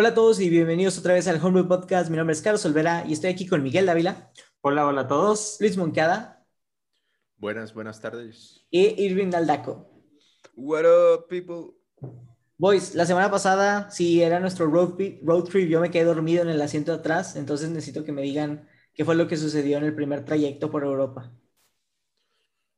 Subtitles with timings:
[0.00, 2.08] Hola a todos y bienvenidos otra vez al Homebrew Podcast.
[2.08, 4.32] Mi nombre es Carlos Olvera y estoy aquí con Miguel Dávila.
[4.62, 5.58] Hola, hola a todos.
[5.60, 6.42] Luis Moncada.
[7.36, 8.66] Buenas, buenas tardes.
[8.70, 9.90] Y Irving Daldaco.
[10.56, 11.74] What up, people?
[12.56, 16.48] Boys, la semana pasada, si era nuestro road, road trip, yo me quedé dormido en
[16.48, 19.84] el asiento de atrás, entonces necesito que me digan qué fue lo que sucedió en
[19.84, 21.30] el primer trayecto por Europa.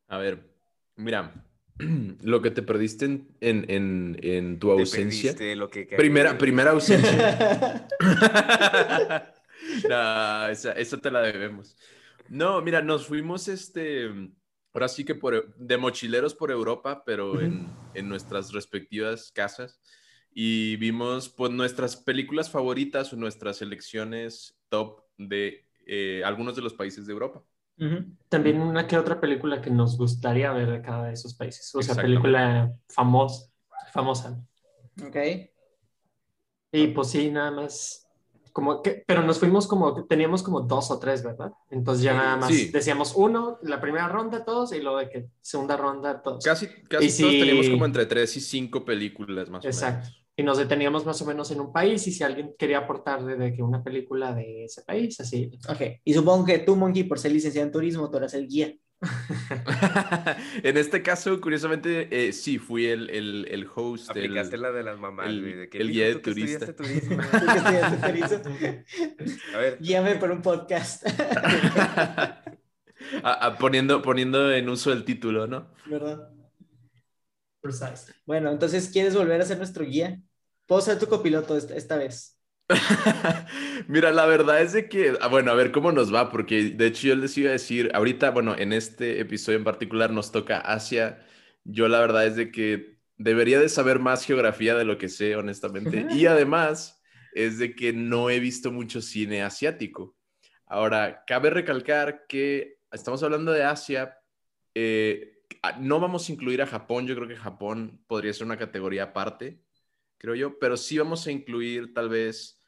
[0.08, 0.52] A ver,
[0.96, 1.51] mira,
[2.22, 5.34] lo que te perdiste en, en, en, tu ausencia.
[5.56, 7.88] lo que primera, primera ausencia.
[9.88, 11.76] no, esa, esa, te la debemos.
[12.28, 14.10] No, mira, nos fuimos este,
[14.72, 19.80] ahora sí que por, de mochileros por Europa, pero en, en nuestras respectivas casas.
[20.34, 26.72] Y vimos pues nuestras películas favoritas o nuestras selecciones top de eh, algunos de los
[26.72, 27.42] países de Europa.
[28.28, 31.74] También una que otra película que nos gustaría ver de cada de esos países.
[31.74, 33.50] O sea, película famosa.
[33.92, 34.42] famosa.
[35.04, 35.16] Ok.
[36.72, 38.06] Y pues sí, nada más.
[38.52, 41.52] Como que, pero nos fuimos como, teníamos como dos o tres, ¿verdad?
[41.70, 45.74] Entonces ya nada más decíamos uno, la primera ronda todos y luego de que segunda
[45.76, 46.44] ronda todos.
[46.44, 50.08] Casi, casi todos teníamos como entre tres y cinco películas más Exacto.
[50.08, 52.78] o menos y nos deteníamos más o menos en un país y si alguien quería
[52.78, 55.50] aportar de, que una película de ese país, así.
[55.68, 58.74] Ok, y supongo que tú, Monkey, por ser licenciado en turismo, tú eras el guía.
[60.62, 64.10] en este caso, curiosamente, eh, sí, fui el, el, el host.
[64.10, 66.72] Aplicaste la de las mamás, el, el guía de turista.
[66.76, 67.18] turismo?
[69.54, 69.78] A ver.
[69.80, 71.04] Guíame por un podcast.
[73.58, 75.68] poniendo, poniendo en uso el título, ¿no?
[75.86, 76.30] ¿Verdad?
[78.26, 80.20] Bueno, entonces, ¿quieres volver a ser nuestro guía?
[80.66, 82.38] Puedo ser tu copiloto esta, vez.
[83.88, 86.86] Mira, la verdad es de que, ah, bueno, a ver cómo nos va, porque de
[86.86, 90.58] hecho yo les iba a decir, ahorita, bueno, en este episodio en particular nos toca
[90.58, 91.24] Asia.
[91.64, 95.36] Yo la verdad es de que debería de saber más geografía de lo que sé,
[95.36, 96.06] honestamente.
[96.10, 97.02] Y además
[97.34, 100.16] es de que no he visto mucho cine asiático.
[100.66, 104.18] Ahora, cabe recalcar que estamos hablando de Asia,
[104.74, 105.32] eh,
[105.64, 109.04] Ah, no vamos a incluir a Japón, yo creo que Japón podría ser una categoría
[109.04, 109.62] aparte,
[110.22, 112.62] creo yo, pero sí vamos a incluir tal vez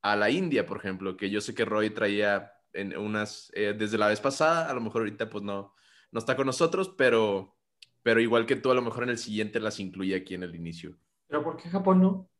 [0.00, 3.98] a la India, por ejemplo, que yo sé que Roy traía en unas, eh, desde
[3.98, 5.74] la vez pasada, a lo mejor ahorita pues no,
[6.10, 7.58] no está con nosotros, pero,
[8.02, 10.54] pero igual que tú, a lo mejor en el siguiente las incluye aquí en el
[10.54, 10.96] inicio.
[11.28, 12.30] ¿Pero por qué Japón no?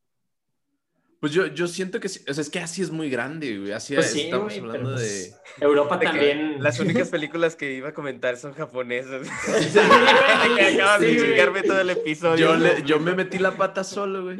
[1.25, 3.71] Pues yo, yo siento que, o sea, es que así es muy grande, güey.
[3.71, 5.65] Así pues estamos hablando pues de...
[5.65, 6.61] Europa también.
[6.61, 9.25] Las únicas películas que iba a comentar son japonesas.
[9.25, 9.79] sí,
[10.75, 12.55] acabas de chingarme todo el episodio.
[12.55, 14.37] Yo, yo me metí la pata solo, güey.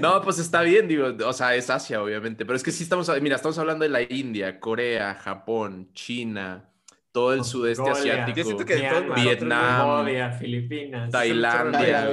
[0.00, 2.46] No, pues está bien, digo, o sea, es Asia, obviamente.
[2.46, 6.70] Pero es que sí estamos, mira, estamos hablando de la India, Corea, Japón, China,
[7.10, 8.56] todo el sudeste asiático,
[9.16, 10.06] Vietnam,
[10.38, 12.08] Filipinas, Tailandia.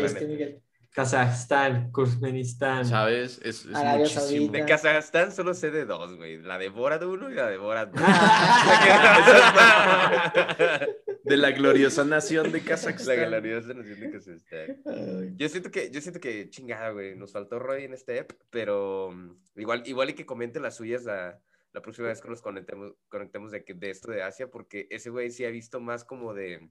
[0.95, 2.85] Kazajstán, Turkmenistán.
[2.85, 3.41] ¿Sabes?
[3.44, 4.53] Es, muchísimo.
[4.53, 6.41] De Kazajstán solo sé de dos, güey.
[6.41, 8.01] La de Borat 1 y la de Borat 2.
[11.25, 13.19] de la gloriosa nación de Kazajstán.
[13.19, 15.38] La gloriosa nación de Kazajstán.
[15.38, 17.17] Yo siento que, yo siento que chingada, güey.
[17.17, 21.03] Nos faltó Roy en este app, pero mm, igual, igual y que comente las suyas
[21.03, 21.38] la,
[21.73, 25.29] la próxima vez que nos conectemos, conectemos de, de esto de Asia, porque ese güey
[25.29, 26.69] sí ha visto más como de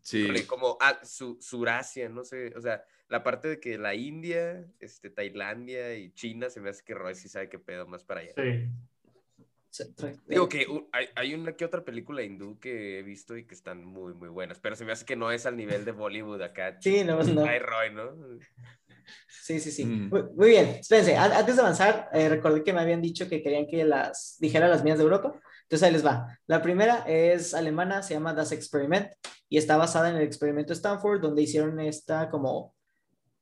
[0.00, 0.46] Sí.
[0.46, 5.10] Como ah, su, Surasia, no sé, o sea, la parte de que la India, este,
[5.10, 8.32] Tailandia y China, se me hace que Roy sí sabe qué pedo más para allá.
[9.70, 9.84] Sí.
[10.26, 13.84] Digo que hay, hay, una que otra película hindú que he visto y que están
[13.84, 16.78] muy, muy buenas, pero se me hace que no es al nivel de Bollywood acá.
[16.80, 17.44] Sí, no, no.
[17.44, 18.12] Hay Roy, ¿no?
[19.28, 19.84] Sí, sí, sí.
[19.84, 20.10] Mm.
[20.34, 20.66] Muy, bien.
[20.80, 24.68] Espérense, antes de avanzar, eh, recordé que me habían dicho que querían que las dijera
[24.68, 25.38] las mías de Europa.
[25.64, 26.38] Entonces ahí les va.
[26.46, 29.08] La primera es alemana, se llama Das Experiment
[29.50, 32.74] y está basada en el experimento Stanford, donde hicieron esta como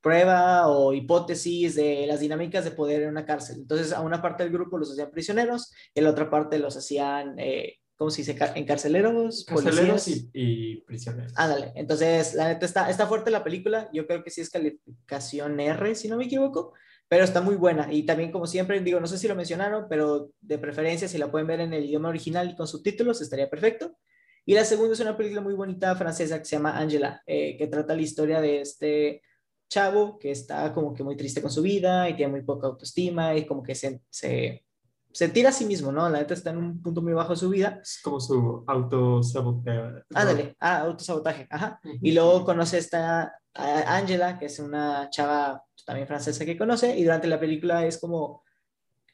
[0.01, 3.57] prueba o hipótesis de las dinámicas de poder en una cárcel.
[3.59, 6.77] Entonces, a una parte del grupo los hacían prisioneros y a la otra parte los
[6.77, 8.39] hacían, eh, ¿cómo se dice?
[8.55, 9.45] Encarceleros.
[9.45, 11.33] Carceleros y, prisioneros.
[11.37, 11.73] Ándale.
[11.75, 13.89] Entonces, la neta está, está fuerte la película.
[13.93, 16.73] Yo creo que sí es calificación R, si no me equivoco
[17.11, 17.93] pero está muy buena.
[17.93, 21.29] Y también, como siempre, digo, no sé si lo mencionaron, pero de preferencia, si la
[21.29, 23.99] pueden ver en el idioma original y con subtítulos, estaría perfecto.
[24.47, 27.67] Y la segunda es una película muy bonita francesa que se llama Angela, eh, que
[27.67, 29.23] trata la historia de este
[29.71, 33.35] chavo que está como que muy triste con su vida y tiene muy poca autoestima
[33.37, 34.67] y como que se, se,
[35.13, 36.09] se tira a sí mismo, ¿no?
[36.09, 37.81] La neta está en un punto muy bajo de su vida.
[37.81, 40.03] Es como su autosabotaje.
[40.13, 41.81] Ándale, ah, autosabotaje, ajá.
[42.03, 47.05] Y luego conoce a esta Angela, que es una chava también francesa que conoce, y
[47.05, 48.43] durante la película es como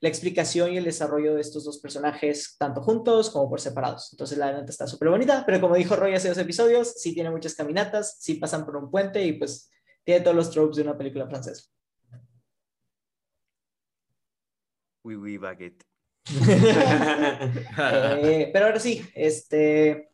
[0.01, 4.11] la explicación y el desarrollo de estos dos personajes, tanto juntos como por separados.
[4.13, 7.31] Entonces la neta está súper bonita, pero como dijo Roy hace dos episodios, sí tiene
[7.31, 9.71] muchas caminatas, sí pasan por un puente y pues
[10.07, 11.69] tiene todos los tropes de una película francesa.
[15.03, 15.85] Oui, oui, baguette.
[18.19, 20.11] Eh, pero ahora sí, este.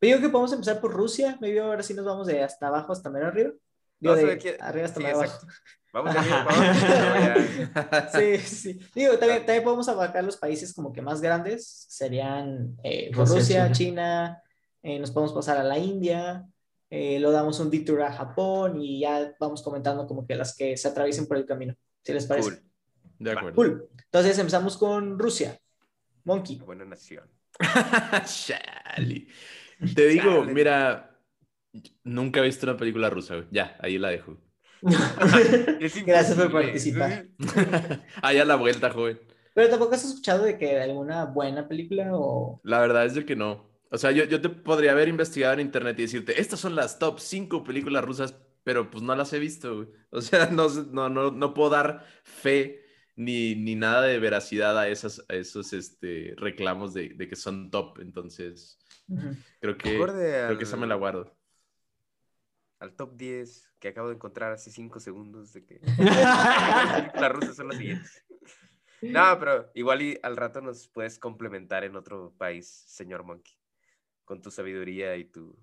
[0.00, 1.36] Yo creo que podemos empezar por Rusia.
[1.40, 3.50] Me ahora sí nos vamos de hasta abajo hasta menos arriba.
[3.98, 5.46] Digo, de arriba hasta sí, abajo.
[5.92, 8.12] Vamos arriba, vamos.
[8.12, 8.78] sí, sí.
[8.94, 11.86] Digo, también, también podemos abarcar los países como que más grandes.
[11.88, 14.40] Serían eh, Rusia, China,
[14.82, 16.46] eh, nos podemos pasar a la India,
[16.90, 20.76] eh, lo damos un detour a Japón y ya vamos comentando como que las que
[20.76, 21.74] se atraviesen por el camino.
[22.02, 22.50] Si les parece.
[22.50, 22.62] Cool.
[23.18, 23.56] De acuerdo.
[23.56, 23.88] Cool.
[24.04, 25.58] Entonces empezamos con Rusia.
[26.24, 26.56] Monkey.
[26.56, 27.24] Buena nación.
[29.94, 31.18] Te digo, mira,
[32.04, 33.46] nunca he visto una película rusa.
[33.50, 34.36] Ya, ahí la dejo.
[36.06, 37.26] Gracias por participar.
[38.22, 39.18] Allá la vuelta, joven.
[39.54, 42.60] Pero tampoco has escuchado de que alguna buena película o.
[42.62, 43.75] La verdad es de que no.
[43.90, 46.98] O sea, yo, yo te podría haber investigado en internet y decirte, estas son las
[46.98, 48.34] top 5 películas rusas,
[48.64, 49.88] pero pues no las he visto.
[50.10, 52.86] O sea, no, no, no, no puedo dar fe
[53.16, 57.70] ni, ni nada de veracidad a, esas, a esos este, reclamos de, de que son
[57.70, 57.98] top.
[58.00, 58.78] Entonces,
[59.60, 61.36] creo que, creo que esa me la guardo.
[62.78, 67.68] Al top 10 que acabo de encontrar hace 5 segundos de que las rusas son
[67.68, 68.24] las siguientes.
[69.02, 73.55] No, pero igual y al rato nos puedes complementar en otro país, señor Monkey,
[74.26, 75.58] con tu sabiduría y tu...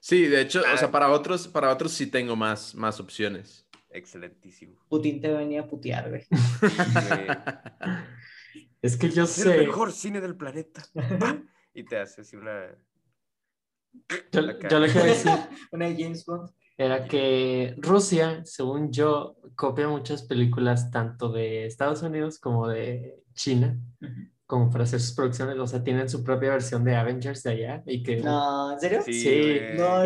[0.00, 0.90] Sí, de hecho, o sea, ah.
[0.90, 3.66] para otros, para otros sí tengo más, más opciones.
[3.88, 4.78] Excelentísimo.
[4.88, 6.26] Putin te venía a putear, güey.
[8.82, 9.54] es que yo sé...
[9.54, 10.84] El mejor cine del planeta.
[11.74, 12.66] y te hace así una...
[14.32, 15.32] Yo, yo le quiero decir...
[15.72, 16.50] una James Bond
[16.80, 23.78] era que Rusia, según yo, copia muchas películas tanto de Estados Unidos como de China,
[24.50, 27.82] como para hacer sus producciones, o sea, tienen su propia versión de Avengers de allá
[27.86, 28.16] y que...
[28.16, 29.00] No, ¿en serio?
[29.04, 29.12] Sí,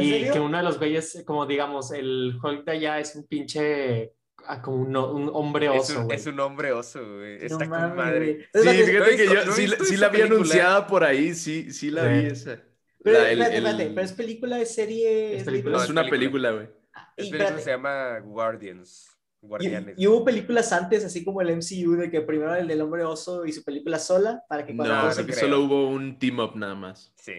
[0.01, 4.13] y que uno de los güeyes, como digamos, el Hulk de allá es un pinche
[4.47, 7.43] ah, como un, un, hombre oso, es un, hombre oso, güey.
[7.43, 8.51] Está con madre.
[8.53, 12.63] Sí, fíjate que yo sí, la vi anunciada por ahí, sí, sí la vi esa.
[13.03, 15.37] Pero, espérate, pero es película, de serie.
[15.39, 15.83] Es, película?
[15.83, 16.69] es una película, güey.
[17.17, 19.14] Es película se llama Guardians.
[19.47, 19.95] Guardianes.
[19.99, 23.45] Y, hubo películas antes, así como el MCU, de que primero el del hombre oso
[23.47, 24.95] y su película sola, para que cuando.
[24.95, 27.13] No, creo que solo hubo un team up nada más.
[27.17, 27.35] Sí.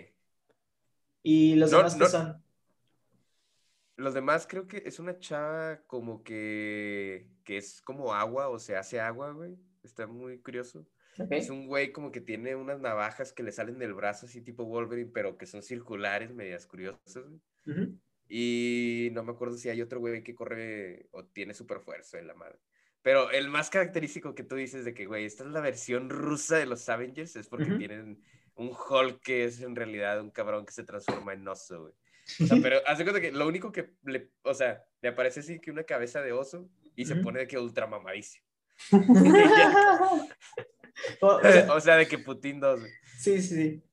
[1.23, 2.41] ¿Y los demás qué son?
[3.97, 8.75] Los demás creo que es una chava como que, que es como agua o se
[8.75, 9.57] hace agua, güey.
[9.83, 10.85] Está muy curioso.
[11.29, 14.65] Es un güey como que tiene unas navajas que le salen del brazo, así tipo
[14.65, 17.23] Wolverine, pero que son circulares, medias curiosas.
[18.27, 22.27] Y no me acuerdo si hay otro güey que corre o tiene super fuerza en
[22.27, 22.59] la madre.
[23.01, 26.57] Pero el más característico que tú dices de que, güey, esta es la versión rusa
[26.57, 28.19] de los Avengers, es porque tienen
[28.55, 31.93] un Hulk que es en realidad un cabrón que se transforma en oso, güey.
[32.41, 35.59] O sea, pero hace cuenta que lo único que le, o sea, le aparece así
[35.59, 38.43] que una cabeza de oso y se pone de que ultra mamadísimo.
[41.21, 42.79] o, sea, de que Putin 2.
[43.19, 43.83] Sí, sí.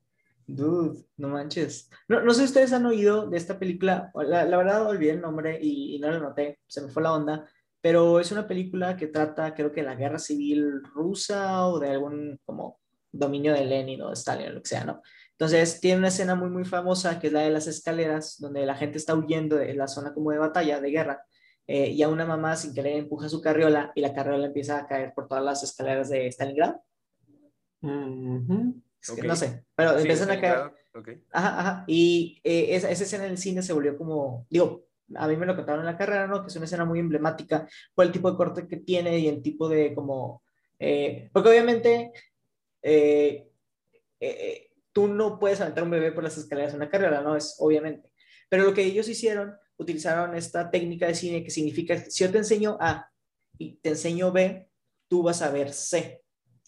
[0.54, 1.88] Dude, no manches.
[2.09, 4.11] No, no sé si ustedes han oído de esta película.
[4.14, 6.61] La, la verdad olvidé el nombre y, no lo noté.
[6.66, 7.49] Se me fue la onda.
[7.80, 12.38] Pero es una película que trata, creo que, la guerra civil rusa o de algún
[12.44, 12.80] como
[13.11, 15.00] dominio de Lenin o de Stalin o lo que sea, ¿no?
[15.32, 18.76] Entonces tiene una escena muy, muy famosa que es la de las escaleras, donde la
[18.76, 21.25] gente está huyendo de la zona como de batalla, de guerra,
[21.66, 24.87] eh, y a una mamá sin querer empuja su carriola y la carriola empieza a
[24.87, 26.82] caer por todas las escaleras de Stalingrado.
[29.25, 30.73] No sé, pero empiezan a caer.
[31.32, 31.85] Ajá, ajá.
[31.87, 35.47] Y eh, esa, esa, escena en el cine se volvió como, digo, a mí me
[35.47, 36.42] lo contaron en la carrera, ¿no?
[36.42, 39.42] Que es una escena muy emblemática por el tipo de corte que tiene y el
[39.42, 40.42] tipo de como,
[40.78, 42.12] eh, porque obviamente
[42.82, 43.49] eh,
[44.92, 47.37] tú no puedes aventar un bebé por las escaleras en una carrera, ¿no?
[47.37, 48.11] Es obviamente.
[48.49, 52.38] Pero lo que ellos hicieron, utilizaron esta técnica de cine que significa, si yo te
[52.38, 53.11] enseño A
[53.59, 54.68] y te enseño B,
[55.09, 56.22] tú vas a ver C.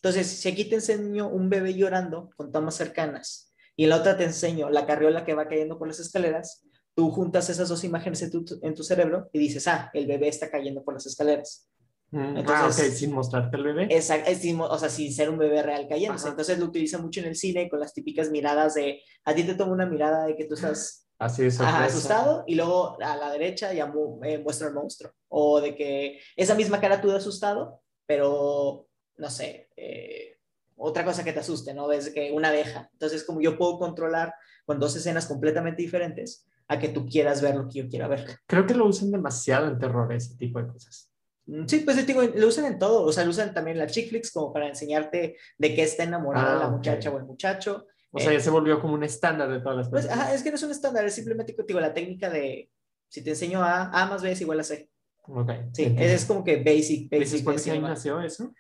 [0.05, 4.19] Entonces, si aquí te enseño un bebé llorando con tomas cercanas y en la otra
[4.19, 6.63] te enseño la carriola que va cayendo por las escaleras,
[6.95, 10.29] tú juntas esas dos imágenes en tu, en tu cerebro y dices, ah, el bebé
[10.29, 11.71] está cayendo por las escaleras.
[12.11, 13.85] Mm, ah, Entonces, ah, sin mostrarte el bebé.
[13.85, 14.31] Exacto,
[14.69, 16.29] o sea, sin ser un bebé real cayendo.
[16.29, 19.55] Entonces lo utiliza mucho en el cine con las típicas miradas de, a ti te
[19.55, 23.73] toma una mirada de que tú estás Así es, asustado y luego a la derecha
[23.73, 23.91] ya
[24.25, 25.13] eh, muestra el monstruo.
[25.29, 30.39] O de que esa misma cara tú de asustado, pero no sé, eh,
[30.77, 31.91] otra cosa que te asuste, ¿no?
[31.93, 32.89] Es que una abeja.
[32.93, 37.57] Entonces, como yo puedo controlar con dos escenas completamente diferentes a que tú quieras ver
[37.57, 38.39] lo que yo quiera ver.
[38.47, 41.11] Creo que lo usan demasiado en terror, ese tipo de cosas.
[41.47, 44.09] Mm, sí, pues digo, lo usan en todo, o sea, lo usan también la chick
[44.09, 47.87] flicks como para enseñarte de qué está enamorada la ah, muchacha o el muchacho.
[48.11, 50.07] O sea, ya se volvió como un estándar de todas las cosas.
[50.07, 52.71] Pues, es que no es un estándar, es simplemente digo, la técnica de
[53.09, 54.89] si te enseño A, A más B es igual a C.
[55.27, 55.51] Ok.
[55.73, 57.45] Sí, es como que basic, basic.
[57.45, 58.53] ¿Por qué nació eso?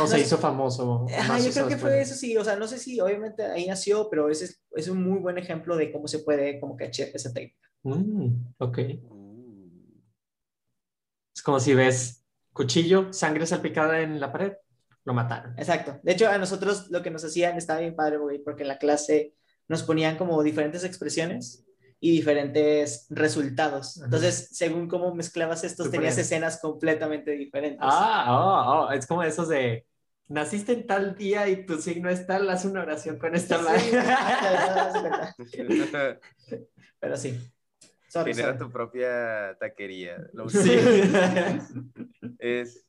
[0.00, 1.06] O se hizo famoso.
[1.16, 2.36] Ajá, yo creo que fue eso, sí.
[2.36, 5.38] O sea, no sé si obviamente ahí nació, pero ese es, es un muy buen
[5.38, 7.68] ejemplo de cómo se puede como que esa técnica.
[7.82, 8.78] Mm, ok.
[11.34, 14.52] Es como si ves cuchillo, sangre salpicada en la pared,
[15.04, 15.58] lo mataron.
[15.58, 15.98] Exacto.
[16.02, 18.78] De hecho, a nosotros lo que nos hacían estaba bien padre, güey, porque en la
[18.78, 19.34] clase
[19.66, 21.63] nos ponían como diferentes expresiones
[22.04, 23.96] y diferentes resultados.
[23.96, 27.80] Entonces, según cómo mezclabas estos, tenías escenas completamente diferentes.
[27.80, 29.86] Ah, oh, oh, es como esos de,
[30.28, 33.58] naciste en tal día y tu signo es tal, haz una oración con esta
[37.00, 37.40] Pero sí.
[38.12, 40.18] Genera tu propia taquería.
[40.48, 40.78] sí.
[42.38, 42.84] es,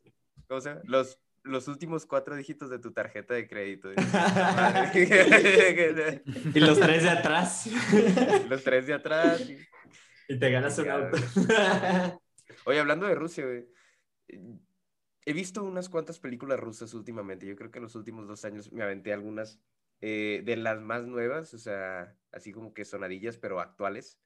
[0.49, 0.81] ¿cómo se llama?
[0.83, 3.89] Los los últimos cuatro dígitos de tu tarjeta de crédito.
[3.93, 3.95] y
[6.59, 7.69] los tres de atrás.
[8.49, 9.41] los tres de atrás.
[10.27, 11.17] Y, te ganas un auto.
[12.65, 13.45] Oye, hablando de Rusia,
[14.27, 17.45] he visto unas cuantas películas rusas últimamente.
[17.45, 19.59] Yo creo que en los últimos dos años me aventé algunas
[20.01, 24.19] eh, de las más nuevas, o sea, así como que sonadillas, pero actuales.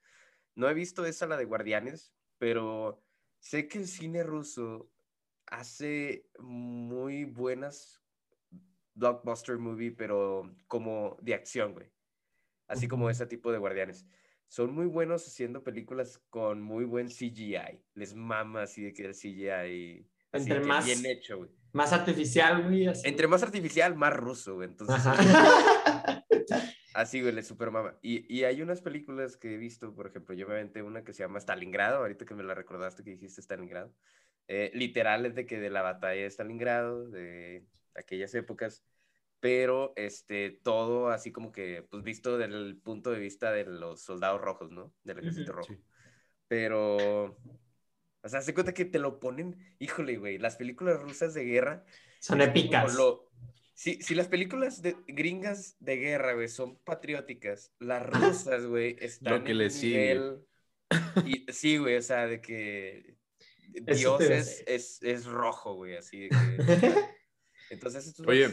[0.56, 3.04] No he visto esa, la de Guardianes, pero
[3.40, 4.90] sé que el cine ruso
[5.50, 8.02] hace muy buenas
[8.94, 11.88] blockbuster movie, pero como de acción, güey.
[12.68, 14.06] Así como ese tipo de guardianes.
[14.48, 17.84] Son muy buenos haciendo películas con muy buen CGI.
[17.94, 21.50] Les mama así de que el CGI Entre más, bien hecho, güey.
[21.72, 22.88] Más artificial, güey.
[23.04, 24.70] Entre más artificial, más ruso, güey.
[24.70, 25.04] Entonces,
[26.94, 27.98] así, güey, le super mama.
[28.02, 31.14] Y, y, hay unas películas que he visto, por ejemplo, yo me aventé una que
[31.14, 33.94] se llama Stalingrado, ahorita que me la recordaste que dijiste Stalingrado
[34.52, 38.84] eh, literales de que de la batalla de Stalingrado, de aquellas épocas,
[39.40, 44.02] pero este, todo así como que, pues visto desde el punto de vista de los
[44.02, 44.92] soldados rojos, ¿no?
[45.04, 45.76] Del ejército rojo.
[46.48, 47.38] Pero,
[48.24, 51.86] o sea, se cuenta que te lo ponen, híjole, güey, las películas rusas de guerra.
[52.20, 52.98] Son épicas.
[53.76, 59.34] si, si, las películas de, gringas de guerra, güey, son patrióticas, las rusas, güey, están
[59.34, 60.46] lo que en nivel...
[61.24, 63.19] Y, sí, güey, o sea, de que
[63.74, 66.94] Dios es, es, es, rojo, güey, así de que...
[67.70, 68.50] Entonces, estos Oye,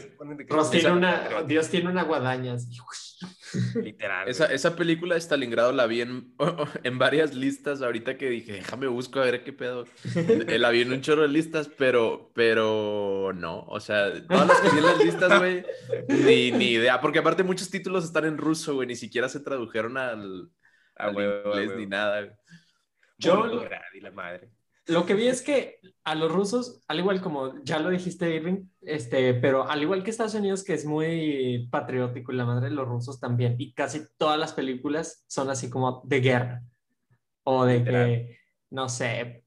[0.69, 2.55] tiene una, Dios tiene una guadaña.
[3.81, 4.29] Literal.
[4.29, 6.35] Esa, esa, película de Stalingrado la vi en,
[6.83, 7.81] en, varias listas.
[7.81, 9.85] Ahorita que dije, déjame busco a ver qué pedo.
[10.15, 13.61] Eh, la vi en un chorro de listas, pero, pero no.
[13.61, 15.65] O sea, todas las que vi en las listas, güey,
[16.09, 17.01] ni, ni idea.
[17.01, 20.51] Porque aparte, muchos títulos están en ruso, güey, ni siquiera se tradujeron al,
[20.95, 22.37] al inglés ni nada.
[23.17, 23.47] Yo.
[23.99, 24.51] la madre.
[24.87, 28.69] Lo que vi es que a los rusos, al igual como ya lo dijiste, Irving,
[28.81, 32.75] este, pero al igual que Estados Unidos, que es muy patriótico y la madre de
[32.75, 36.63] los rusos también, y casi todas las películas son así como de guerra
[37.43, 38.39] o de que,
[38.69, 39.43] no sé,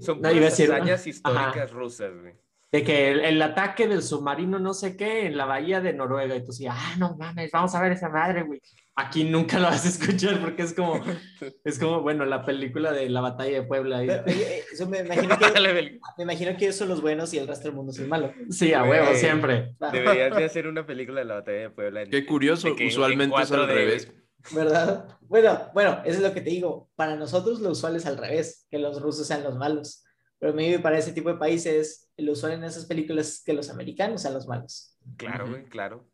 [0.00, 5.36] son no, históricas rusas, güey de que el, ataque del submarino no sé qué en
[5.36, 8.42] la bahía de Noruega y tú sí, ah, no mames, vamos a ver esa madre,
[8.42, 8.60] güey.
[8.94, 11.00] Aquí nunca lo vas a escuchar porque es como,
[11.64, 14.02] es como, bueno, la película de la batalla de Puebla.
[14.02, 17.76] eso me imagino, que, me imagino que ellos son los buenos y el resto del
[17.76, 18.32] mundo es el malo.
[18.50, 19.74] Sí, a huevo, siempre.
[19.92, 22.04] Deberías de hacer una película de la batalla de Puebla.
[22.04, 24.12] Qué curioso, usualmente es al revés.
[24.52, 25.18] ¿Verdad?
[25.20, 26.90] Bueno, bueno, eso es lo que te digo.
[26.96, 30.04] Para nosotros lo usual es al revés, que los rusos sean los malos.
[30.38, 34.22] Pero me para ese tipo de países, lo usual en esas películas que los americanos
[34.22, 34.96] sean los malos.
[35.16, 36.08] Claro, güey, claro.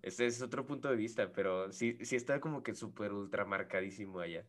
[0.00, 4.20] Ese es otro punto de vista, pero sí, sí está como que súper ultra marcadísimo
[4.20, 4.46] allá.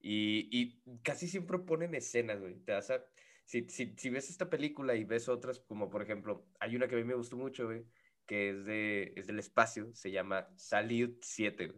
[0.00, 2.56] Y, y, casi siempre ponen escenas, güey.
[2.56, 3.02] Te vas a,
[3.44, 6.94] si, si, si, ves esta película y ves otras, como por ejemplo, hay una que
[6.94, 7.84] a mí me gustó mucho, güey,
[8.26, 11.68] que es, de, es del espacio, se llama Salyut 7,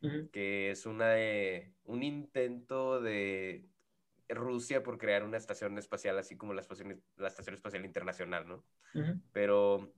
[0.00, 3.68] güey, que es una de, un intento de
[4.28, 8.64] Rusia por crear una estación espacial, así como la Estación, la estación Espacial Internacional, ¿no?
[9.32, 9.92] Pero,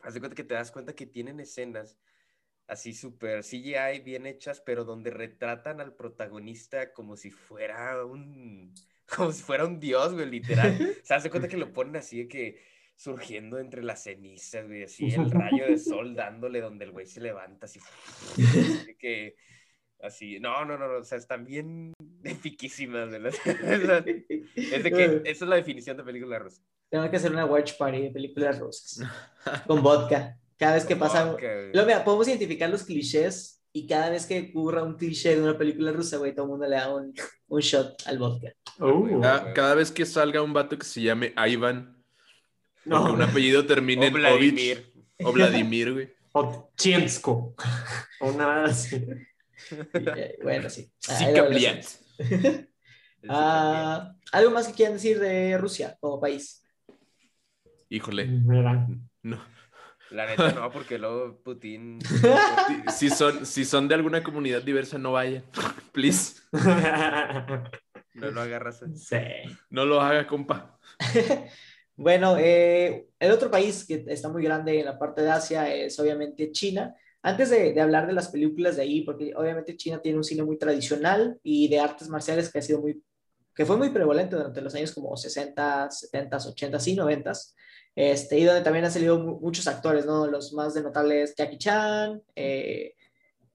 [0.00, 1.98] haz de cuenta que te das cuenta que tienen escenas
[2.66, 8.74] así súper CGI bien hechas, pero donde retratan al protagonista como si fuera un,
[9.16, 10.76] como si fuera un dios, güey, literal.
[11.02, 12.60] o sea, haz de cuenta que lo ponen así de que
[12.96, 17.20] surgiendo entre las cenizas, güey, así el rayo de sol dándole donde el güey se
[17.20, 19.36] levanta, así, así que
[20.02, 21.92] Así, no, no, no, o sea, están bien
[22.24, 23.12] efiquísimas.
[24.54, 26.62] es de que esa es la definición de película rusa.
[26.88, 29.00] Tengo que hacer una watch party de películas rusas.
[29.66, 30.38] con vodka.
[30.56, 31.36] Cada vez que pasa.
[31.72, 35.58] Lo, mira, podemos identificar los clichés y cada vez que ocurra un cliché de una
[35.58, 37.12] película rusa, güey, todo el mundo le da un,
[37.48, 38.52] un shot al vodka.
[38.78, 39.20] Uh.
[39.54, 42.02] cada, vez que salga un vato que se llame Ivan,
[42.86, 43.12] no.
[43.12, 44.92] un apellido termine en Vladimir.
[45.22, 46.16] o Vladimir, güey.
[46.32, 47.54] O Chiensko.
[48.20, 49.04] O nada así.
[50.16, 50.90] Eh, bueno, sí.
[51.08, 51.18] Ah,
[53.28, 56.64] ah, ¿Algo más que quieran decir de Rusia como país?
[57.88, 58.26] Híjole.
[59.22, 59.42] No.
[60.10, 61.98] La neta no, porque luego Putin.
[62.94, 65.44] Si son, si son de alguna comunidad diversa, no vayan.
[65.92, 66.40] Please.
[68.14, 68.82] No lo agarras.
[68.94, 69.18] Sí.
[69.68, 70.78] No lo haga, compa.
[71.96, 75.98] bueno, eh, el otro país que está muy grande en la parte de Asia es
[76.00, 76.94] obviamente China.
[77.26, 80.44] Antes de, de, hablar de las películas de ahí, porque obviamente China tiene un cine
[80.44, 83.02] muy tradicional y de artes marciales que ha sido muy,
[83.52, 87.32] que fue muy prevalente durante los años como 60, 70, 80 y 90.
[87.96, 90.28] Este, y donde también han salido muchos actores, ¿no?
[90.28, 92.94] Los más de notables, Jackie Chan, eh,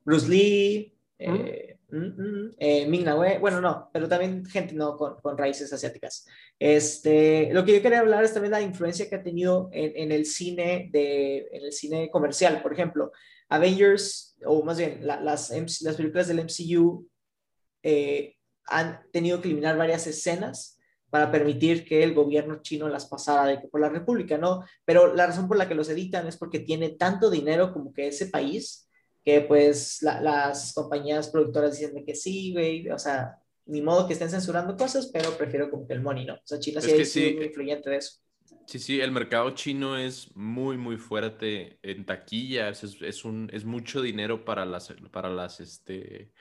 [0.03, 4.97] Bruce Lee, eh, mm, mm, eh, Ming Na Wen, bueno, no, pero también gente, ¿no?
[4.97, 6.27] Con, con, raíces asiáticas.
[6.59, 10.11] Este, lo que yo quería hablar es también la influencia que ha tenido en, en
[10.11, 13.13] el cine de, en el cine comercial, por ejemplo,
[13.51, 17.07] Avengers, o más bien, las, las películas del MCU
[18.67, 20.79] han tenido que eliminar varias escenas
[21.11, 24.63] para permitir que el gobierno chino las pasara de, por la República, ¿no?
[24.85, 28.07] Pero la razón por la que los editan es porque tiene tanto dinero como que
[28.07, 28.89] ese país,
[29.23, 34.29] que pues las compañías productoras dicen que sí, güey, o sea, ni modo que estén
[34.29, 36.35] censurando cosas, pero prefiero como que el money, ¿no?
[36.35, 38.20] O sea, China sí es muy influyente de eso.
[38.71, 43.65] Sí, sí, el mercado chino es muy, muy fuerte en taquillas, es, es, un, es
[43.65, 46.31] mucho dinero para las, para las este,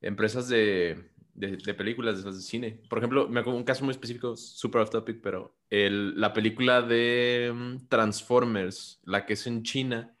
[0.00, 2.80] empresas de, de, películas, de, de cine.
[2.88, 6.80] Por ejemplo, me acuerdo un caso muy específico, super off topic, pero el, la película
[6.80, 10.16] de mm, Transformers, la que es en China,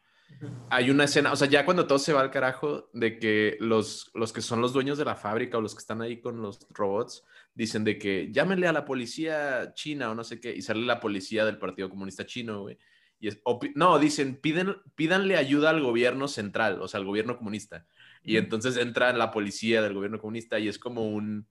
[0.70, 4.10] hay una escena, o sea, ya cuando todo se va al carajo, de que los,
[4.12, 6.66] los que son los dueños de la fábrica o los que están ahí con los
[6.70, 7.24] robots,
[7.58, 11.00] dicen de que llámenle a la policía china o no sé qué, y sale la
[11.00, 12.78] policía del Partido Comunista Chino, güey.
[13.18, 13.42] Y es,
[13.74, 17.84] no, dicen, piden, pídanle ayuda al gobierno central, o sea, al gobierno comunista.
[18.22, 21.48] Y entonces entra la policía del gobierno comunista y es como un,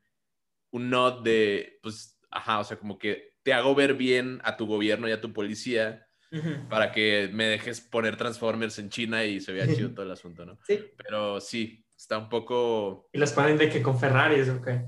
[0.72, 4.66] un nod de, pues, ajá, o sea, como que te hago ver bien a tu
[4.66, 6.08] gobierno y a tu policía
[6.70, 10.46] para que me dejes poner Transformers en China y se vea chido todo el asunto,
[10.46, 10.58] ¿no?
[10.66, 10.86] Sí.
[10.96, 13.10] Pero sí, está un poco...
[13.12, 14.86] ¿Y los ponen de que con Ferraris o qué?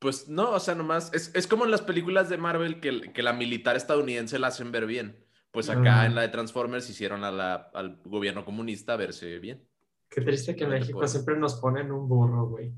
[0.00, 3.22] Pues no, o sea, nomás, es, es como en las películas de Marvel que, que,
[3.22, 5.24] la militar estadounidense la hacen ver bien.
[5.50, 9.68] Pues acá en la de Transformers hicieron a la, al gobierno comunista verse bien.
[10.08, 12.72] Qué triste que en México siempre nos ponen un burro, güey.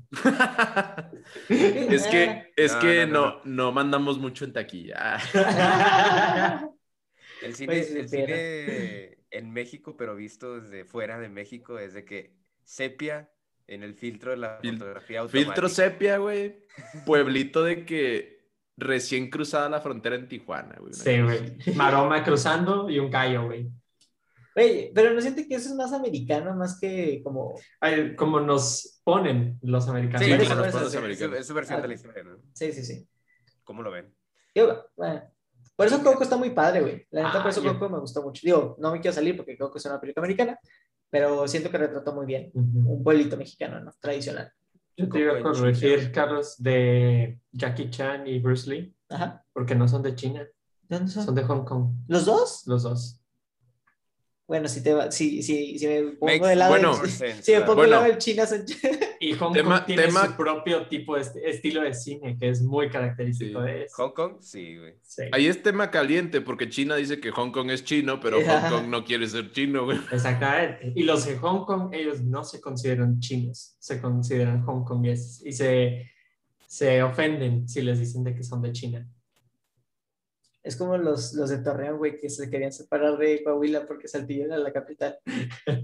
[1.49, 5.17] es que, es no, que no, no, mandamos mucho en taquilla.
[7.41, 12.05] el cine, pues, el cine en México, pero visto desde fuera de México, es de
[12.05, 13.32] que sepia
[13.67, 15.53] en el filtro de la fotografía automática.
[15.53, 16.63] Filtro sepia, güey.
[17.05, 20.93] Pueblito de que recién cruzada la frontera en Tijuana, güey.
[20.93, 21.57] Sí, güey.
[21.75, 23.69] Maroma cruzando y un callo, güey.
[24.55, 27.55] Oye, pero no siente que eso es más americano, más que como...
[28.15, 30.25] como nos ponen los americanos.
[30.25, 31.39] Sí, como nos ponen los americanos.
[31.39, 32.37] Es su versión de la historia, ¿no?
[32.53, 33.07] Sí, sí, sí.
[33.63, 34.13] ¿Cómo lo ven?
[34.53, 35.23] Yo, bueno,
[35.75, 37.07] por eso Coco está muy padre, güey.
[37.09, 38.41] La neta, por eso Coco me gustó mucho.
[38.43, 40.59] Digo, no me quiero salir porque Coco es una película americana,
[41.13, 43.91] pero siento que retrató muy bien un pueblito mexicano, ¿no?
[43.99, 44.51] Tradicional.
[44.97, 49.45] Yo te iba a corregir, Carlos, de Jackie Chan y Bruce Lee, Ajá.
[49.53, 50.39] porque no son de China.
[50.89, 51.23] ¿De dónde son?
[51.25, 51.91] Son de Hong Kong.
[52.07, 52.63] ¿Los dos?
[52.65, 53.21] Los dos.
[54.45, 57.61] Bueno, si, te va, si, si, si me pongo de lado bueno, del, si me
[57.61, 58.01] pongo bueno.
[58.01, 58.65] del lado China, son...
[59.21, 62.49] Y Hong Tema- Kong tiene tema- su propio tipo de est- estilo de cine que
[62.49, 63.65] es muy característico Sí.
[63.65, 63.95] de eso.
[64.03, 64.33] ¿Hong Kong?
[64.41, 64.95] Sí, güey.
[65.01, 65.23] Sí.
[65.31, 68.87] Ahí es tema caliente porque China dice que Hong Kong es chino, pero Hong Kong
[68.89, 69.97] no quiere ser chino, güey.
[70.11, 70.91] Exactamente.
[70.93, 76.11] Y los de Hong Kong, ellos no se consideran chinos, se consideran hongkongueses y se,
[76.67, 79.07] se ofenden si les dicen de que son de China.
[80.63, 84.45] Es como los, los de Torreón, güey, que se querían separar de Coahuila porque Saltillo
[84.45, 85.19] era la capital.
[85.65, 85.83] Él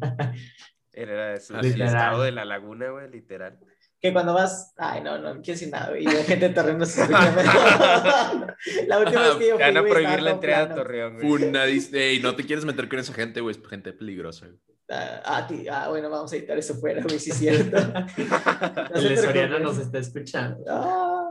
[1.09, 1.49] era es.
[1.51, 3.59] estado de la laguna, güey, literal.
[4.01, 6.03] Que cuando vas, ay, no, no, no quiero decir nada, güey.
[6.03, 7.01] Y la gente de Torreón no se
[8.87, 10.75] La última vez que yo fui, van a prohibir la entrada a.
[10.75, 11.27] Torreón, güey.
[11.27, 14.45] Funadis- Ey, no te quieres meter con esa gente, güey, es gente peligrosa.
[14.45, 14.57] güey.
[14.91, 17.77] Ah, ah, ti- ah, bueno, vamos a editar eso fuera, güey, sí es cierto.
[17.77, 20.63] No El Soriana nos está escuchando.
[20.67, 21.28] Ah,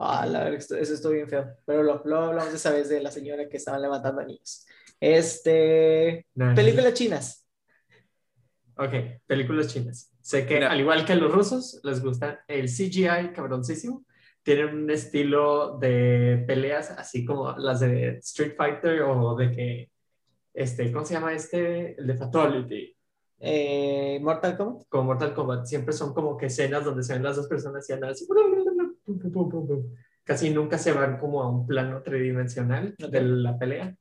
[0.00, 1.56] ah, la verdad, eso estuvo bien feo.
[1.64, 4.66] Pero lo, luego hablamos esa vez de la señora que estaban levantando niños.
[5.00, 7.46] Este, No, películas chinas.
[8.76, 8.92] Ok,
[9.26, 10.12] películas chinas.
[10.20, 10.70] Sé que Mira.
[10.70, 14.04] al igual que a los rusos, les gusta el CGI cabroncísimo.
[14.42, 19.90] Tienen un estilo de peleas así como las de Street Fighter o de que,
[20.54, 21.98] este, ¿cómo se llama este?
[22.00, 22.96] El de Fatality.
[23.38, 24.86] Eh, Mortal Kombat.
[24.88, 25.66] Como Mortal Kombat.
[25.66, 28.26] Siempre son como que escenas donde se ven las dos personas y andan así.
[29.32, 29.94] Pum, pum, pum.
[30.24, 33.10] Casi nunca se van como a un plano tridimensional Ok.
[33.10, 33.96] de la pelea.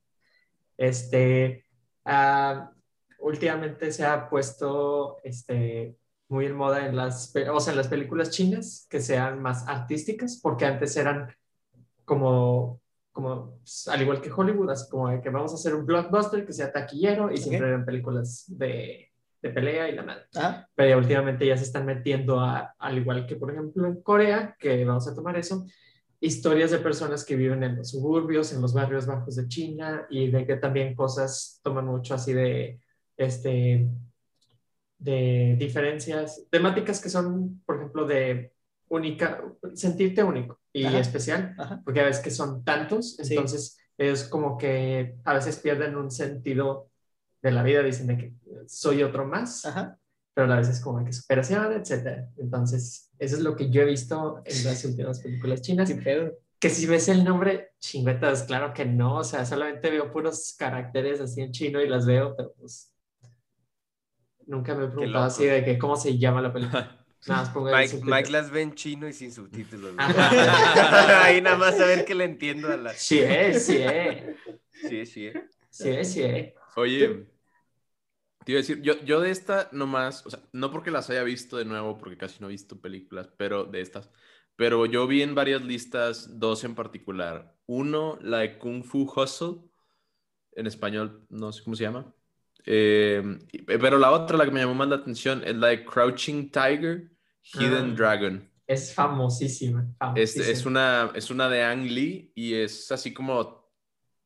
[0.77, 1.65] Este,
[2.05, 2.71] ah,
[3.19, 5.97] últimamente se ha puesto este,
[6.29, 10.39] muy en moda en las, o sea, en las películas chinas que sean más artísticas,
[10.41, 11.33] porque antes eran
[12.05, 16.53] como, como al igual que Hollywood, así como que vamos a hacer un blockbuster que
[16.53, 19.08] sea taquillero y siempre eran películas de,
[19.41, 20.23] de, pelea y la madre.
[20.75, 24.55] Pero ya últimamente ya se están metiendo a, al igual que por ejemplo en Corea,
[24.59, 25.65] que vamos a tomar eso,
[26.19, 30.29] historias de personas que viven en los suburbios, en los barrios bajos de China y
[30.29, 32.79] de que también cosas toman mucho así de,
[33.15, 33.87] este,
[34.97, 38.51] de diferencias, temáticas que son, por ejemplo, de
[38.89, 39.41] única,
[39.73, 45.33] sentirte único y especial, porque a veces que son tantos, entonces es como que a
[45.33, 46.88] veces pierden un sentido
[47.41, 48.33] de la vida, dicen de que
[48.67, 49.67] soy otro más,
[50.33, 52.27] pero a veces como que superación, etc.
[52.37, 55.91] Entonces, eso es lo que yo he visto en las últimas películas chinas.
[56.59, 61.21] Que si ves el nombre, chingüetas, claro que no, o sea, solamente veo puros caracteres
[61.21, 62.93] así en chino y las veo, pero pues
[64.45, 66.95] nunca me he preguntado así de que cómo se llama la película.
[68.03, 69.93] Mike, las ve en chino y sin subtítulos.
[69.97, 72.93] Ahí nada más a ver que le entiendo a la.
[72.93, 73.21] Sí,
[73.53, 73.83] sí,
[74.71, 75.31] sí, sí.
[75.69, 76.53] Sí, sí.
[76.75, 77.27] Oye,
[78.45, 81.23] te iba a decir, yo, yo de esta nomás, o sea, no porque las haya
[81.23, 84.09] visto de nuevo, porque casi no he visto películas, pero de estas.
[84.55, 87.55] Pero yo vi en varias listas dos en particular.
[87.65, 89.61] Uno, la de Kung Fu Hustle,
[90.53, 92.13] en español, no sé cómo se llama.
[92.65, 93.23] Eh,
[93.65, 97.11] pero la otra, la que me llamó más la atención, es la de Crouching Tiger,
[97.41, 98.49] Hidden ah, Dragon.
[98.67, 99.87] Es famosísima.
[100.15, 103.67] Es, una, es una de Ang Lee y es así como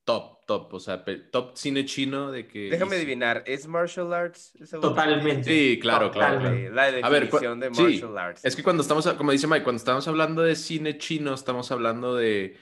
[0.04, 2.70] top, top, o sea, top cine chino de que...
[2.70, 4.54] Déjame adivinar, ¿es martial arts?
[4.70, 5.44] Totalmente.
[5.44, 6.42] Sí, claro, claro.
[6.72, 8.46] La definición de martial arts.
[8.46, 12.16] Es que cuando estamos, como dice Mike, cuando estamos hablando de cine chino, estamos hablando
[12.16, 12.58] de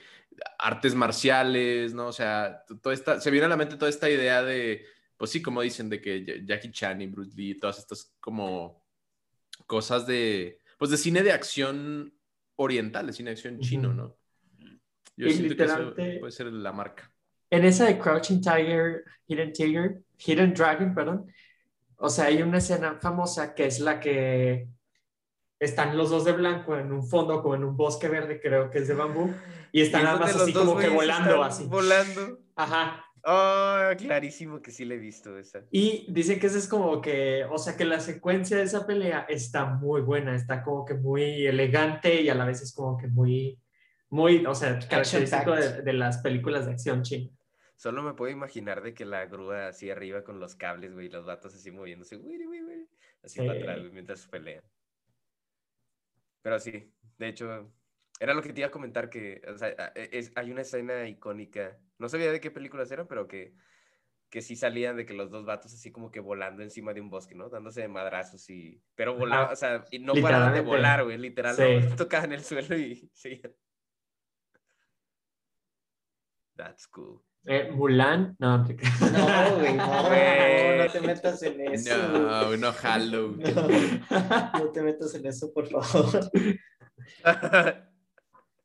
[0.58, 2.08] artes marciales, ¿no?
[2.08, 4.86] O sea, todo esta, se viene a la mente toda esta idea de
[5.22, 8.84] pues sí, como dicen, de que Jackie Chan y Bruce Lee, todas estas como
[9.68, 12.12] cosas de, pues de cine de acción
[12.56, 14.18] oriental, de cine de acción chino, ¿no?
[15.16, 17.11] Yo siento que eso puede ser la marca.
[17.52, 21.32] En esa de Crouching Tiger, Hidden Tiger, Hidden Dragon, perdón,
[21.98, 24.68] o sea, hay una escena famosa que es la que
[25.60, 28.80] están los dos de blanco en un fondo, como en un bosque verde, creo que
[28.80, 29.32] es de bambú,
[29.72, 31.66] y están nada más así como que volando, así.
[31.66, 32.40] Volando.
[32.56, 33.06] Ajá.
[33.24, 35.62] Oh, clarísimo que sí le he visto esa.
[35.70, 39.28] Y dicen que esa es como que, o sea, que la secuencia de esa pelea
[39.30, 43.08] está muy buena, está como que muy elegante y a la vez es como que
[43.08, 43.60] muy,
[44.10, 47.30] muy, o sea, característico de, las películas de acción china.
[47.82, 51.10] Solo me puedo imaginar de que la grúa así arriba con los cables, güey, y
[51.10, 52.88] los vatos así moviéndose, güey, güey, güey,
[53.24, 54.64] así para atrás, güey, mientras pelean.
[56.44, 57.74] Pero sí, de hecho,
[58.20, 61.76] era lo que te iba a comentar que, o sea, es, hay una escena icónica
[61.98, 63.56] no sabía de qué películas eran, pero que,
[64.30, 67.10] que sí salían de que los dos vatos así como que volando encima de un
[67.10, 67.50] bosque, ¿no?
[67.50, 68.80] Dándose de madrazos y...
[68.94, 73.10] Pero volaban, o sea, y no paraban de volar, güey, literalmente tocaban el suelo y
[73.16, 73.56] seguían.
[76.56, 77.24] That's cool.
[77.46, 81.98] Eh, Mulan, no, no, güey, no, no, no, te metas en eso.
[81.98, 83.30] No, no, Halo.
[83.30, 83.68] No,
[84.60, 86.30] no te metas en eso, por favor.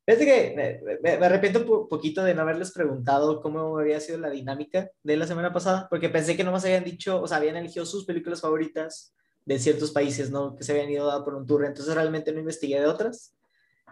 [0.07, 4.91] Fíjate que me, arrepiento un poquito de no haberles preguntado cómo había sido la dinámica
[5.03, 7.87] de la semana pasada, porque pensé que no más habían dicho, o sea, habían elegido
[7.87, 9.15] sus películas favoritas
[9.47, 10.55] de ciertos países, ¿no?
[10.55, 13.35] Que se habían ido a por un tour, entonces realmente no investigué de otras.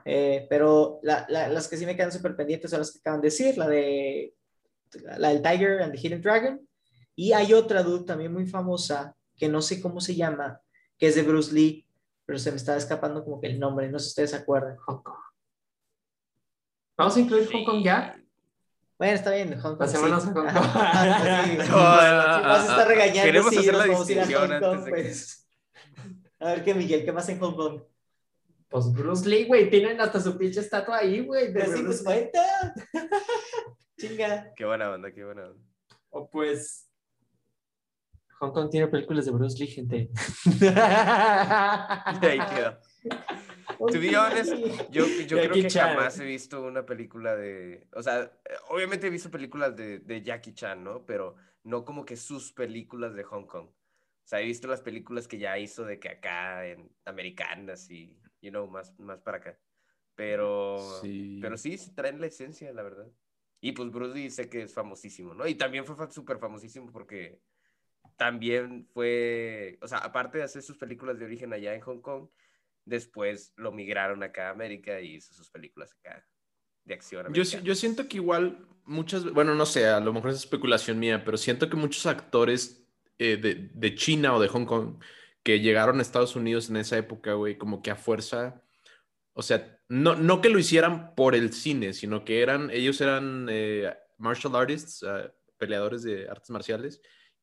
[0.04, 3.56] Eh, pero las que sí me quedan súper pendientes son las que acaban de decir,
[3.56, 4.34] la de
[5.02, 6.68] la del Tiger and the Hidden Dragon.
[7.16, 10.60] Y hay otra dude también muy famosa, que no sé cómo se llama,
[10.98, 11.86] que es de Bruce Lee,
[12.26, 14.76] pero se me está escapando como que el nombre, no sé si ustedes se acuerdan.
[14.78, 15.18] Hong Kong.
[16.96, 18.16] ¿Vamos a incluir Hong Kong ya?
[18.98, 19.78] Bueno, está bien, Hong Kong.
[19.78, 20.28] Pasémonos sí.
[20.28, 20.54] a Hong Kong.
[21.72, 25.48] vas a estar regañando Queremos sí, hacer la vamos a ir a Hong Kong, pues.
[26.40, 27.82] A ver qué, Miguel, ¿qué más en Hong Kong?
[28.68, 31.52] Pues Bruce Lee, güey, tienen hasta su pinche estatua ahí, güey.
[31.52, 32.74] De sí, pues cuenta.
[33.98, 34.52] Chinga.
[34.54, 35.62] Qué buena onda, qué buena onda.
[36.10, 36.90] O pues.
[38.40, 40.10] Hong Kong tiene películas de Bruce Lee, gente.
[42.20, 42.80] ahí queda.
[43.78, 44.52] To be honest,
[44.90, 47.86] yo, yo creo que jamás he visto una película de.
[47.92, 48.32] O sea,
[48.68, 51.04] obviamente he visto películas de, de, Jackie Chan, ¿no?
[51.06, 53.68] Pero no como que sus películas de Hong Kong.
[53.68, 58.16] O sea, he visto las películas que ya hizo de que acá, en americanas y,
[58.40, 59.58] you know, más, más para acá.
[60.14, 61.38] Pero sí.
[61.42, 63.06] pero sí, se traen la esencia, la verdad.
[63.64, 65.46] Y pues Bruce Lee sé que es famosísimo, ¿no?
[65.46, 67.40] Y también fue súper famosísimo porque
[68.18, 72.28] también fue, o sea, aparte de hacer sus películas de origen allá en Hong Kong,
[72.84, 76.22] después lo migraron acá a América y hizo sus películas acá
[76.84, 77.32] de acción.
[77.32, 81.24] Yo, yo, siento que igual muchas, bueno, no sé, a lo mejor es especulación mía,
[81.24, 85.02] pero siento que muchos actores eh, de, de, China o de Hong Kong
[85.42, 88.62] que llegaron a Estados Unidos en esa época, güey, como que a fuerza,
[89.32, 93.48] o sea, no, no que lo hicieran por el cine, sino que eran, ellos eran
[93.50, 97.00] eh, martial artists, ah, peleadores de artes marciales,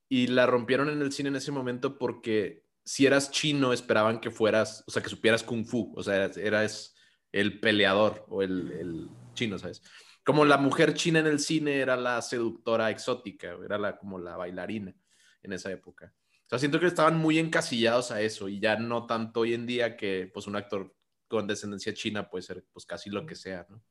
[0.10, 4.32] y la rompieron en el cine en ese momento porque si eras chino esperaban que
[4.32, 6.96] fueras, o sea, que supieras kung fu, o sea, eras,
[7.32, 9.82] el peleador o el, el, chino, ¿sabes?
[10.26, 14.36] Como la mujer china en el cine era la seductora exótica, era la, como la
[14.36, 14.94] bailarina
[15.42, 16.14] en esa época.
[16.46, 19.66] O sea, siento que estaban muy encasillados a eso y ya no tanto hoy en
[19.66, 20.94] día que pues un actor
[21.32, 23.82] con descendencia china puede ser pues casi lo que sea, ¿no?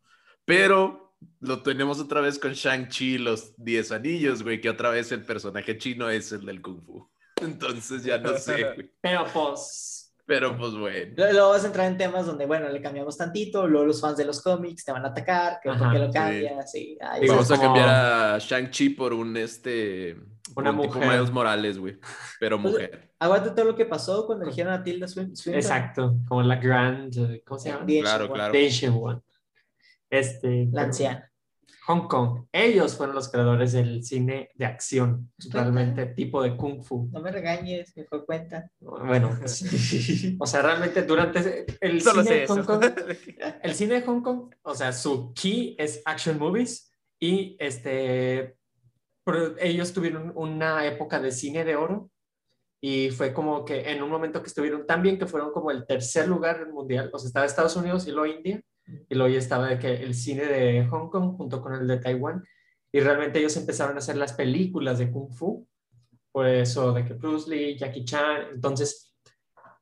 [0.44, 5.24] Pero lo tenemos otra vez con Shang-Chi, los 10 anillos, güey, que otra vez el
[5.24, 7.10] personaje chino es el del Kung Fu.
[7.40, 8.92] Entonces ya no sé, güey.
[9.00, 9.96] Pero pues...
[10.26, 11.12] Pero pues bueno.
[11.16, 14.24] Luego vas a entrar en temas donde, bueno, le cambiamos tantito, luego los fans de
[14.24, 16.96] los cómics te van a atacar, que por qué lo cambias, sí.
[17.26, 20.16] Vamos a cambiar a Shang-Chi por un, este...
[20.56, 21.02] Una mujer.
[21.02, 21.98] Tipo Miles Morales, güey.
[22.38, 23.12] Pero pues, mujer.
[23.18, 25.54] aguanta todo lo que pasó cuando eligieron a Tilda Swinton.
[25.54, 27.86] Exacto, como la Grand, ¿cómo se llama?
[27.86, 28.54] claro, claro.
[29.00, 29.20] One.
[30.10, 31.30] Este, la anciana.
[31.86, 32.46] Hong Kong.
[32.52, 37.08] Ellos fueron los creadores del cine de acción, realmente tipo de kung fu.
[37.12, 38.70] No me regañes, me fue cuenta.
[38.78, 39.36] Bueno,
[40.38, 42.84] o sea, realmente durante el cine de Hong Kong,
[43.62, 48.56] el cine de Hong Kong, o sea, su key es action movies y este,
[49.60, 52.10] ellos tuvieron una época de cine de oro
[52.82, 55.86] y fue como que en un momento que estuvieron tan bien que fueron como el
[55.86, 58.62] tercer lugar mundial, o sea, estaba Estados Unidos y luego India
[59.08, 61.98] y luego ya estaba de que el cine de Hong Kong junto con el de
[61.98, 62.44] Taiwán,
[62.92, 65.66] y realmente ellos empezaron a hacer las películas de Kung Fu,
[66.32, 69.14] por eso de que Bruce Lee, Jackie Chan, entonces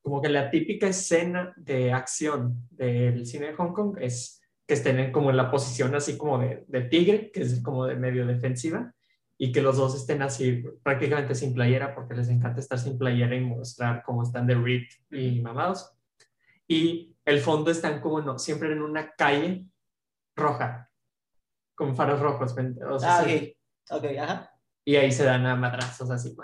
[0.02, 5.10] como que la típica escena de acción del cine de Hong Kong es que estén
[5.12, 8.94] como en la posición así como de, de tigre, que es como de medio defensiva,
[9.40, 13.36] y que los dos estén así prácticamente sin playera, porque les encanta estar sin playera
[13.36, 15.94] y mostrar cómo están de ripped y mamados.
[16.66, 19.64] Y el fondo están como no, siempre en una calle
[20.34, 20.90] roja,
[21.76, 22.54] con faros rojos.
[23.04, 23.24] ah,
[23.90, 24.50] ok, ajá.
[24.84, 26.34] Y ahí se dan a madrazos así,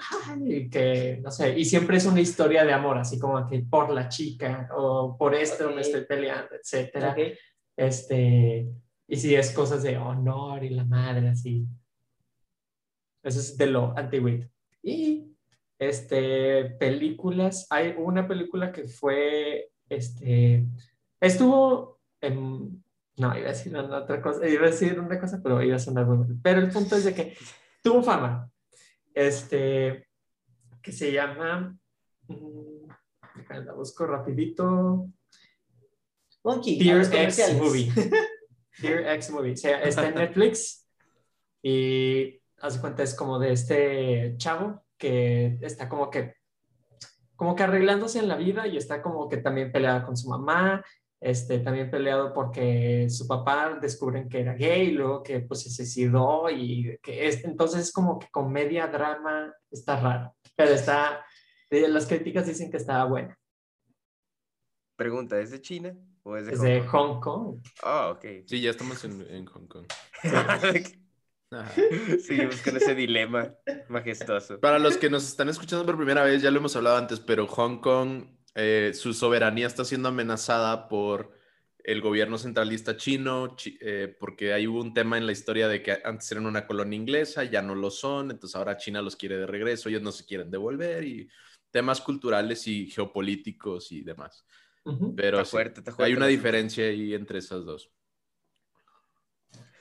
[0.45, 3.91] y que, no sé, y siempre es una historia de amor, así como que por
[3.91, 7.17] la chica, o por esto me estoy peleando, etcétera.
[7.75, 8.69] Este,
[9.09, 11.67] y si es cosas de honor y la madre, así.
[13.25, 14.31] Eso es de lo antiguo.
[14.83, 15.35] Y
[15.79, 20.67] este, películas, hay una película que fue este,
[21.21, 22.83] estuvo en,
[23.17, 25.79] no, iba a decir una otra cosa, iba a decir una cosa, pero iba a
[25.79, 27.37] sonar muy Pero el punto es de que
[27.83, 28.51] tuvo fama,
[29.13, 30.09] este,
[30.83, 31.77] que se llama,
[32.29, 32.89] mm,
[33.65, 35.09] la busco rapidito.
[36.43, 37.91] Monkey, Dear X Movie.
[38.83, 39.53] Dear X Movie.
[39.53, 40.87] O sea, está en Netflix
[41.63, 46.35] y hace cuenta es como de este chavo que está como que
[47.37, 50.85] como que arreglándose en la vida y está como que también peleado con su mamá,
[51.21, 56.49] este, también peleado porque su papá descubren que era gay, luego que pues se suicidó
[56.51, 61.25] y que es, entonces es como que comedia, drama, está raro, pero está,
[61.71, 63.37] las críticas dicen que estaba buena.
[64.97, 66.91] Pregunta, ¿es de China o es de, es Hong, de Kong?
[66.91, 67.61] Hong Kong?
[67.83, 68.25] Ah, ok.
[68.47, 69.87] Sí, ya estamos en, en Hong Kong.
[72.27, 73.55] Seguimos con ese dilema
[73.89, 74.61] majestuoso.
[74.61, 77.47] Para los que nos están escuchando por primera vez, ya lo hemos hablado antes, pero
[77.47, 81.33] Hong Kong, eh, su soberanía está siendo amenazada por
[81.85, 85.99] el gobierno centralista chino, eh, porque hay hubo un tema en la historia de que
[86.03, 89.47] antes eran una colonia inglesa, ya no lo son, entonces ahora China los quiere de
[89.47, 91.29] regreso, ellos no se quieren devolver y
[91.71, 94.47] temas culturales y geopolíticos y demás.
[95.17, 95.43] Pero
[95.99, 97.91] hay una diferencia ahí entre esas dos.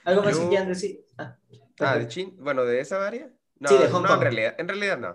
[0.06, 1.06] ¿Algo más que quieran decir?
[1.18, 1.38] Ah.
[1.80, 3.32] Ah, de Chin, bueno, de esa área.
[3.60, 5.10] No, sí, de Hong no, en realidad, en realidad no.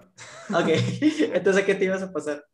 [0.59, 0.69] Ok,
[1.35, 2.45] entonces ¿a qué te ibas a pasar?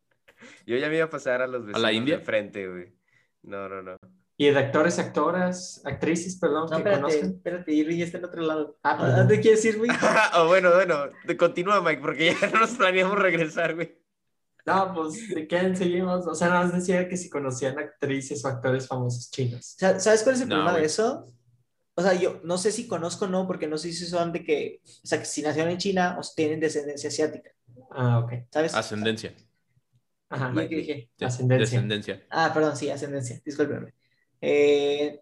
[0.65, 2.17] Yo ya me iba a pasar a los vecinos ¿A la India?
[2.17, 2.93] de frente, güey.
[3.43, 3.97] No, no, no.
[4.37, 7.29] ¿Y de actores, actoras, actrices, perdón, no, que espérate, conozcan?
[7.35, 8.77] espérate, Irving está en otro lado.
[8.83, 9.89] Ah, ¿A dónde quieres ir, güey?
[10.35, 13.97] oh, bueno, bueno, continúa, Mike, porque ya no nos planeamos regresar, güey.
[14.65, 16.25] No, pues, ¿de qué seguimos?
[16.27, 19.75] O sea, nada más decía que si conocían actrices o actores famosos chinos.
[19.77, 21.27] ¿Sabes cuál es el problema de eso?
[21.95, 24.43] O sea, yo no sé si conozco o no, porque no sé si son de
[24.43, 27.51] que, o sea, que si nacieron en China o tienen descendencia asiática.
[27.91, 28.33] Ah, ok.
[28.51, 28.75] ¿Sabes?
[28.75, 29.33] Ascendencia.
[30.27, 31.09] Ajá, ¿qué dije?
[31.21, 31.77] Ascendencia.
[31.77, 32.23] Descendencia.
[32.29, 33.93] Ah, perdón, sí, ascendencia, discúlpeme.
[34.41, 35.21] Eh,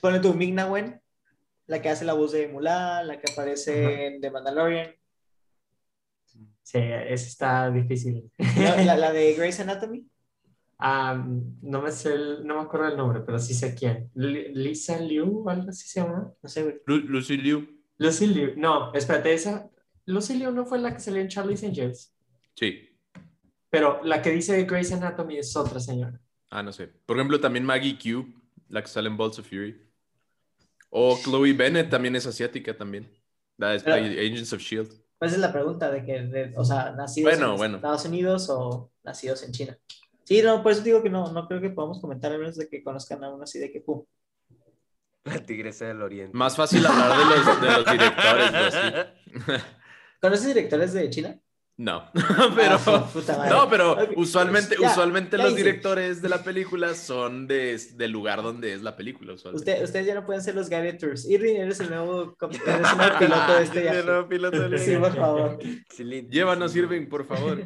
[0.00, 1.00] ponle tu Ming Wen,
[1.66, 4.94] la que hace la voz de Mulan, la que aparece en The Mandalorian.
[6.62, 8.30] Sí, esa está difícil.
[8.58, 10.06] ¿La, la de Grey's Anatomy?
[10.80, 14.10] No me sé, no me acuerdo el nombre, pero sí sé quién.
[14.14, 16.32] Lisa Liu o algo así se llama.
[16.42, 16.82] No sé.
[16.86, 17.66] Lucy Liu.
[17.98, 18.54] Lucy Liu.
[18.56, 19.70] No, espérate, esa.
[20.06, 22.14] Lucy Liu no fue la que salió en Charlie's Angels.
[22.54, 22.88] Sí.
[23.68, 26.20] Pero la que dice Grey's Anatomy es otra señora.
[26.50, 26.88] Ah, no sé.
[26.88, 28.26] Por ejemplo, también Maggie Q
[28.68, 29.80] La que sale en Balls of Fury.
[30.90, 33.08] O Chloe Bennett también es asiática también.
[33.56, 34.90] La de Agents of Shield.
[35.18, 39.52] Pues es la pregunta de que, o sea, nacidos en Estados Unidos o nacidos en
[39.52, 39.78] China.
[40.30, 42.68] Sí, no, por eso digo que no, no creo que podamos comentar a menos de
[42.68, 44.04] que conozcan a uno así de que pum.
[45.24, 46.38] La tigresa del oriente.
[46.38, 49.64] Más fácil hablar de los, de los directores.
[50.20, 51.40] ¿Conoces directores de China?
[51.78, 52.12] No,
[52.54, 58.40] pero, ah, no, pero usualmente, usualmente los directores de la película son de, del lugar
[58.40, 59.32] donde es la película.
[59.32, 61.28] Usted, ustedes ya no pueden ser los Tours.
[61.28, 64.94] Irving, eres el nuevo, eres el nuevo piloto de este El nuevo piloto de Sí,
[64.94, 65.58] por favor.
[65.58, 67.64] Llévanos, Irving, por favor.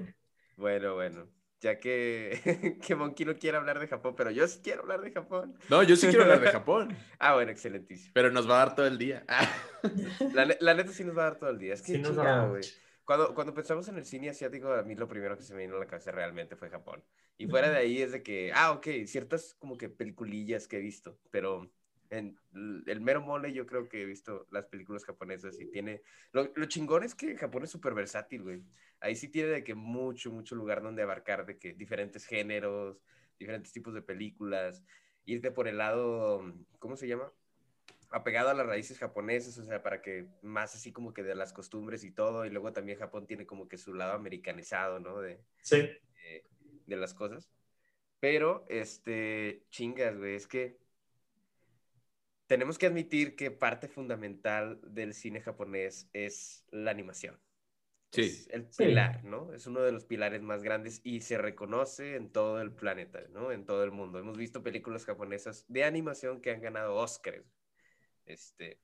[0.57, 1.33] Bueno, bueno.
[1.64, 5.12] Ya que, que Monkey no quiere hablar de Japón, pero yo sí quiero hablar de
[5.12, 5.57] Japón.
[5.70, 6.94] No, yo sí quiero hablar de Japón.
[7.18, 8.12] ah, bueno, excelentísimo.
[8.12, 9.24] Pero nos va a dar todo el día.
[10.35, 11.72] la, la, neta sí nos va a dar todo el día.
[11.72, 12.62] Es que sí chingado, güey.
[13.07, 15.77] Cuando, cuando pensamos en el cine asiático, a mí lo primero que se me vino
[15.77, 17.03] a la cabeza realmente fue Japón.
[17.38, 20.81] Y fuera de ahí es de que, ah, ok, ciertas como que peliculillas que he
[20.81, 21.72] visto, pero
[22.10, 22.38] en
[22.86, 26.02] el mero mole yo creo que he visto las películas japonesas y tiene...
[26.32, 28.62] Lo, lo chingón es que Japón es súper versátil, güey.
[29.00, 33.02] Ahí sí tiene de que mucho, mucho lugar donde abarcar de que diferentes géneros,
[33.38, 34.82] diferentes tipos de películas,
[35.24, 36.44] irte por el lado,
[36.78, 37.32] ¿cómo se llama?
[38.14, 41.52] apegado a las raíces japonesas, o sea, para que más así como que de las
[41.52, 45.20] costumbres y todo, y luego también Japón tiene como que su lado americanizado, ¿no?
[45.20, 45.90] De, sí.
[46.86, 47.50] De, las cosas.
[48.20, 50.78] Pero, este, chingas, güey, es que
[52.46, 57.40] tenemos que admitir que parte fundamental del cine japonés es la animación.
[58.11, 58.22] Sí.
[58.22, 59.52] Es el pilar, ¿no?
[59.52, 63.50] Es uno de los pilares más grandes y se reconoce en todo el planeta, ¿no?
[63.50, 64.18] En todo el mundo.
[64.18, 67.44] Hemos visto películas japonesas de animación que han ganado Oscars.
[68.24, 68.80] Este,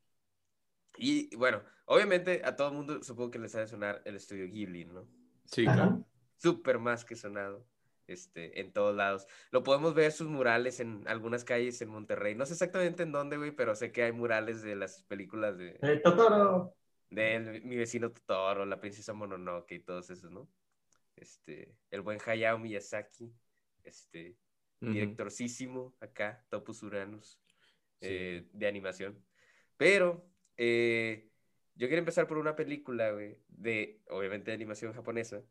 [0.97, 4.47] y bueno, obviamente a todo el mundo supongo que les ha de sonar el estudio
[4.47, 5.07] Ghibli, ¿no?
[5.45, 6.05] Sí, claro.
[6.37, 7.67] Súper más que sonado.
[8.11, 9.29] Este, en todos lados.
[9.53, 12.35] Lo podemos ver sus murales en algunas calles en Monterrey.
[12.35, 15.75] No sé exactamente en dónde, güey, pero sé que hay murales de las películas de...
[16.03, 16.75] Totoro.
[17.09, 20.49] De mi vecino Totoro, la princesa Mononoke y todos esos, ¿no?
[21.15, 23.33] Este, el buen Hayao Miyazaki,
[23.85, 24.37] este,
[24.81, 27.39] directorcísimo acá, Topus Uranus,
[28.01, 29.25] eh, de animación.
[29.77, 31.31] Pero eh,
[31.77, 35.45] yo quiero empezar por una película, güey, de, obviamente, de animación japonesa,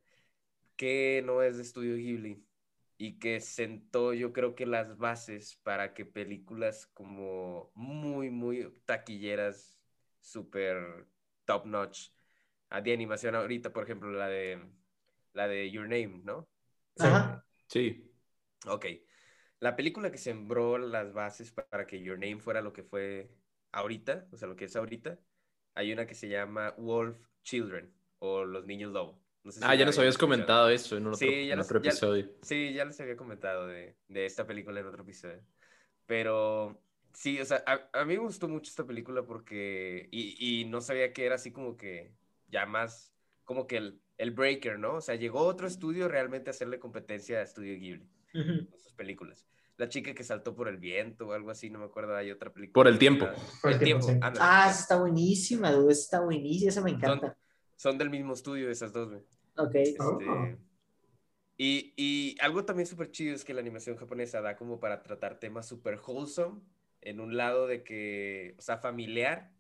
[0.76, 2.48] que no es de estudio Ghibli
[3.01, 9.79] y que sentó, yo creo que las bases para que películas como muy, muy taquilleras,
[10.19, 11.07] súper
[11.45, 12.09] top notch,
[12.69, 14.62] ah, de animación ahorita, por ejemplo, la de,
[15.31, 16.49] la de Your Name, ¿no?
[16.99, 17.45] Ajá.
[17.67, 18.12] Sí.
[18.67, 18.85] Ok.
[19.62, 23.33] La película que sembró las bases para que Your Name fuera lo que fue
[23.71, 25.17] ahorita, o sea, lo que es ahorita,
[25.73, 29.23] hay una que se llama Wolf Children o Los Niños Lobo.
[29.62, 32.30] Ah, ya nos habías comentado eso en, otro, episodio.
[32.41, 35.41] sí, ya les había comentado de, de, esta película en otro episodio.
[36.06, 36.82] Pero
[37.13, 41.13] sí, o sea, a, mí me gustó mucho esta película porque, y, y, no sabía
[41.13, 42.13] que era así como que
[42.47, 44.95] ya más, como que el, el breaker, ¿no?
[44.95, 49.45] O sea, llegó otro estudio realmente a hacerle competencia a Estudio Ghibli, con sus películas
[49.80, 52.52] la chica que saltó por el viento o algo así, no me acuerdo, hay otra
[52.52, 52.73] película.
[52.73, 53.28] Por el tiempo.
[53.62, 54.08] Por el tiempo.
[54.21, 57.38] Ah, está buenísima, dude, está buenísima, esa me encanta.
[57.80, 59.22] Son, del mismo estudio esas dos, güey.
[59.56, 59.76] Ok.
[59.76, 60.20] Este, oh.
[61.56, 65.39] y, y, algo también súper chido es que la animación japonesa da como para tratar
[65.39, 66.60] temas súper wholesome,
[67.00, 69.54] en un lado de que, o sea, familiar,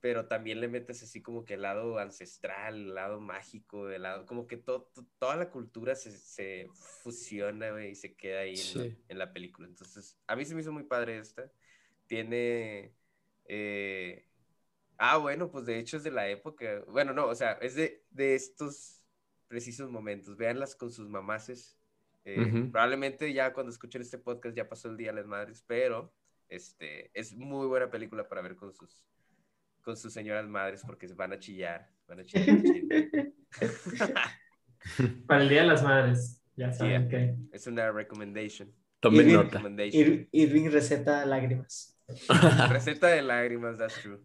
[0.00, 4.24] pero también le metes así como que el lado ancestral, el lado mágico, el lado,
[4.24, 6.70] como que toda la cultura se, se
[7.02, 8.54] fusiona y se queda ahí
[9.08, 9.68] en, la, película.
[9.68, 11.52] Entonces, a mí se me hizo muy padre esta.
[12.06, 12.94] Tiene...
[13.44, 14.26] Eh,
[15.04, 18.04] ah, bueno, pues de hecho es de la época, bueno, no, o sea, es de,
[18.10, 19.02] de estos
[19.48, 20.36] precisos momentos.
[20.36, 21.76] Véanlas con sus mamaces.
[22.24, 26.14] Eh, probablemente ya cuando escuchen este podcast ya pasó el Día de las Madres, pero
[26.48, 29.04] este, es muy buena película para ver con sus
[29.82, 31.90] con sus señoras madres porque van a chillar.
[32.06, 32.60] Van a chillar.
[35.26, 37.34] Para el Día de las Madres, ya saben que.
[37.50, 38.72] Es una recommendation.
[39.00, 39.60] Tomen nota.
[40.30, 41.98] Irving receta lágrimas.
[42.70, 44.20] receta de lágrimas, that's true.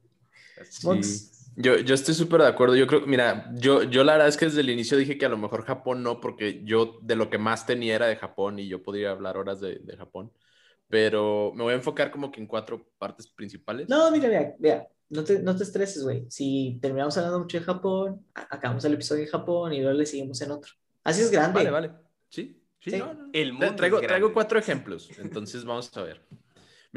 [1.56, 2.76] Yo, yo estoy súper de acuerdo.
[2.76, 5.30] Yo creo, mira, yo, yo la verdad es que desde el inicio dije que a
[5.30, 8.68] lo mejor Japón no, porque yo de lo que más tenía era de Japón y
[8.68, 10.32] yo podría hablar horas de, de Japón.
[10.88, 13.90] Pero me voy a enfocar como que en cuatro partes principales.
[13.90, 16.26] No, mira, mira, mira no te, no te estreses, güey.
[16.30, 20.42] Si terminamos hablando mucho de Japón, acabamos el episodio de Japón y luego le seguimos
[20.42, 20.74] en otro.
[21.04, 21.60] Así es grande.
[21.60, 21.92] Vale, vale.
[22.30, 23.02] Sí, sí.
[23.34, 26.22] El mundo traigo, traigo cuatro ejemplos, entonces vamos a ver.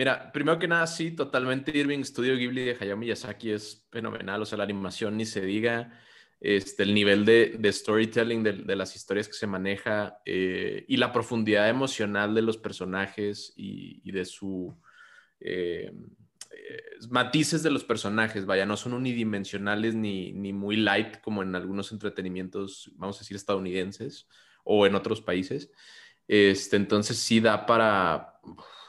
[0.00, 4.46] Mira, primero que nada, sí, totalmente Irving Studio Ghibli de Hayao Miyazaki es fenomenal, o
[4.46, 5.92] sea, la animación ni se diga,
[6.40, 11.68] este, el nivel de, storytelling de, las historias que se maneja eh, y la profundidad
[11.68, 14.74] emocional de los personajes y, de su
[15.38, 15.92] eh,
[17.10, 21.92] matices de los personajes, vaya, no son unidimensionales ni, ni muy light como en algunos
[21.92, 24.28] entretenimientos, vamos a decir, estadounidenses
[24.64, 25.70] o en otros países.
[26.26, 28.40] Este, entonces sí da para,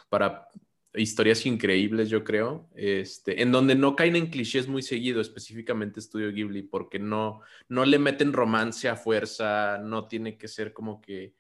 [0.08, 0.48] para
[0.94, 6.32] historias increíbles, yo creo, este, en donde no caen en clichés muy seguido, específicamente Estudio
[6.32, 11.34] Ghibli, porque no, no le meten romance a fuerza, no tiene que ser como que...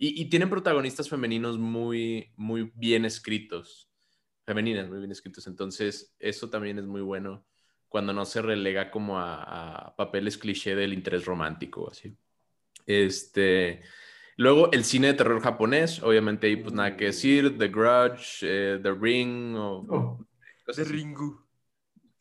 [0.00, 3.90] Y, tienen protagonistas femeninos muy, muy bien escritos,
[4.46, 7.44] femeninas muy bien escritos, entonces eso también es muy bueno
[7.88, 12.16] cuando no se relega como a, a papeles cliché del interés romántico, así.
[12.86, 13.82] Este,
[14.38, 18.78] Luego el cine de terror japonés, obviamente ahí pues nada que decir, The Grudge, eh,
[18.80, 19.84] The Ring o...
[19.88, 20.26] Oh,
[20.72, 21.40] The Ringu.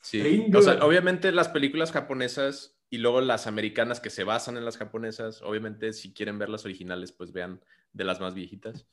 [0.02, 4.66] Sí, o sea, obviamente las películas japonesas y luego las americanas que se basan en
[4.66, 7.62] las japonesas, obviamente si quieren ver las originales pues vean
[7.94, 8.88] de las más viejitas.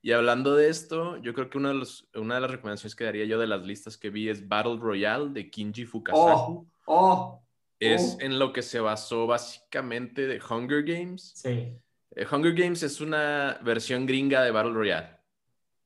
[0.00, 3.04] Y hablando de esto, yo creo que una de, los, una de las recomendaciones que
[3.04, 6.66] daría yo de las listas que vi es Battle Royale de Kinji Fukasaku.
[6.86, 7.42] Oh, oh,
[7.78, 11.32] es en lo que se basó básicamente de Hunger Games.
[11.34, 11.76] Sí.
[12.16, 15.20] Eh, Hunger Games es una versión gringa de Battle Royale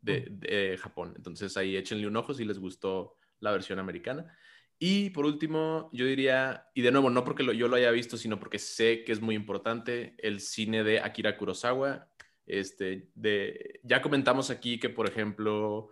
[0.01, 1.15] de, Japón.
[1.17, 4.37] Entonces ahí échenle un ojo si les gustó la versión americana.
[4.79, 8.39] Y por último, yo diría, y de nuevo, no porque yo lo haya visto, sino
[8.39, 12.09] porque sé que es muy importante, el cine de Akira Kurosawa.
[12.47, 15.91] Este, de, ya comentamos aquí que, por ejemplo,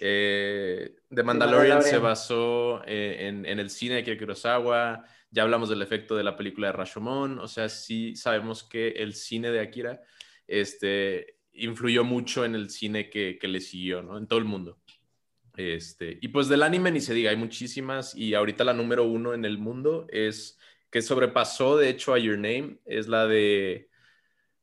[0.00, 5.04] eh, The Mandalorian, se basó eh, en, en, el cine de Akira Kurosawa.
[5.32, 9.14] Ya hablamos del efecto de la película de Rashomon, o sea, sí sabemos que el
[9.14, 10.02] cine de Akira
[10.46, 14.18] este, influyó mucho en el cine que, que le siguió, ¿no?
[14.18, 14.78] En todo el mundo.
[15.56, 19.34] Este, y pues del anime ni se diga, hay muchísimas y ahorita la número uno
[19.34, 20.58] en el mundo es
[20.90, 23.90] que sobrepasó de hecho a Your Name, es la de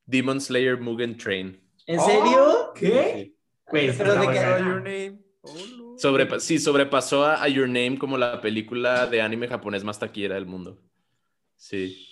[0.06, 1.62] Demon Slayer Mugen Train.
[1.86, 2.72] ¿En serio?
[2.76, 3.34] ¿Qué?
[3.66, 5.20] Pues, pero de que Your Name.
[6.40, 10.82] Sí, sobrepasó a, Your Name como la película de anime japonés más taquillera del mundo.
[11.58, 12.08] Sí.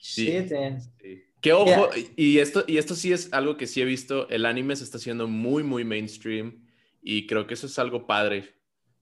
[0.00, 0.46] Sí.
[0.48, 1.22] sí.
[1.40, 4.74] Qué ojo, y, esto, y esto sí es algo que sí he visto, el anime
[4.74, 6.66] se está haciendo muy, muy mainstream
[7.02, 8.54] y creo que eso es algo padre,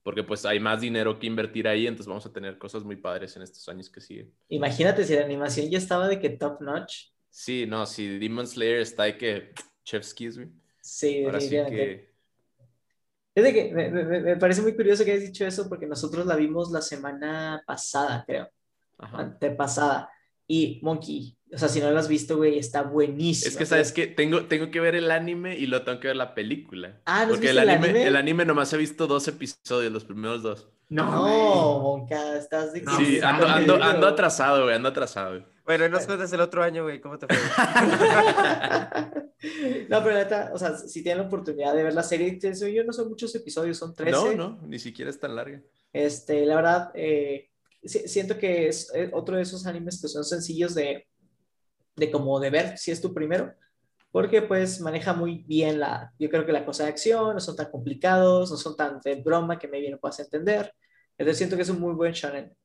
[0.03, 3.35] porque pues hay más dinero que invertir ahí, entonces vamos a tener cosas muy padres
[3.35, 4.31] en estos años que siguen.
[4.49, 7.07] Imagínate si la animación ya estaba de que top notch.
[7.29, 9.53] Sí, no, si Demon Slayer está de que
[9.83, 10.39] chef's kiss,
[10.81, 12.14] Sí, Ahora sí que
[13.35, 16.71] es de que me, parece muy curioso que hayas dicho eso porque nosotros la vimos
[16.71, 18.49] la semana pasada, creo.
[18.97, 19.37] Ajá.
[19.57, 20.09] pasada
[20.47, 23.49] Y Monkey, o sea, si no lo has visto, güey, está buenísimo.
[23.49, 26.15] Es que, ¿sabes que Tengo, tengo que ver el anime y lo tengo que ver
[26.15, 27.01] la película.
[27.05, 28.45] Ah, ¿no Porque el anime, el anime?
[28.45, 30.69] nomás he visto dos episodios, los primeros dos.
[30.87, 32.85] No, no Monca, estás de...
[32.97, 35.54] Sí, ando, ando, ando atrasado, güey, ando atrasado, güey.
[35.65, 37.35] Bueno, nos cuentas el otro año, güey, ¿cómo te fue?
[39.89, 42.37] no, pero neta, o sea, si tienen la oportunidad de ver la serie,
[42.71, 44.11] yo no son muchos episodios, son 13.
[44.11, 45.59] No, no, ni siquiera es tan larga.
[45.91, 47.49] Este, la verdad, eh,
[47.83, 51.07] siento que es eh, otro de esos animes que son sencillos de,
[51.95, 53.51] de como de ver si es tu primero,
[54.11, 57.55] porque pues maneja muy bien la, yo creo que la cosa de acción, no son
[57.55, 60.71] tan complicados, no son tan de broma que me bien puedas entender.
[61.17, 62.55] Entonces siento que es un muy buen shonen.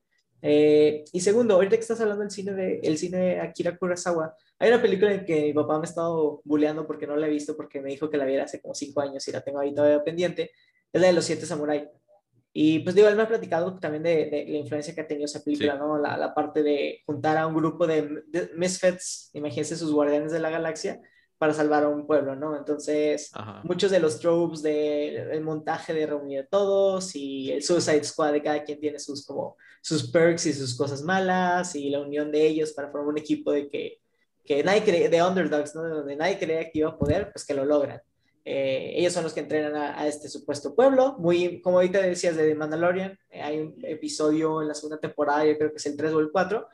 [0.43, 4.34] Eh, y segundo, ahorita que estás hablando del cine de, el cine de Akira Kurosawa,
[4.59, 7.30] hay una película en que mi papá me ha estado bulleando porque no la he
[7.30, 9.74] visto, porque me dijo que la viera hace como cinco años y la tengo ahí
[9.74, 10.51] todavía pendiente,
[10.93, 11.88] es la de Los Siete Samurai.
[12.53, 15.45] Y pues digo, él me ha platicado también de, la influencia que ha tenido esa
[15.45, 15.99] película, ¿no?
[15.99, 20.41] La, la, parte de juntar a un grupo de, de, misfits, imagínense sus guardianes de
[20.41, 21.01] la galaxia,
[21.41, 22.55] para salvar a un pueblo, ¿no?
[22.55, 23.32] Entonces,
[23.62, 28.43] muchos de los tropes del montaje de reunir a todos y el Suicide Squad de
[28.43, 32.47] cada quien tiene sus como sus perks y sus cosas malas y la unión de
[32.47, 34.03] ellos para formar un equipo de que,
[34.45, 35.88] que nadie cree, de underdogs, ¿no?
[35.88, 38.03] Donde nadie creía que iba a poder, pues que lo logran.
[38.45, 41.16] Eh, ellos son los que entrenan a, este supuesto pueblo.
[41.18, 45.47] Muy, como ahorita decías de The Mandalorian, eh, hay un episodio en la segunda temporada,
[45.47, 46.68] yo creo que es el 3 o el 4,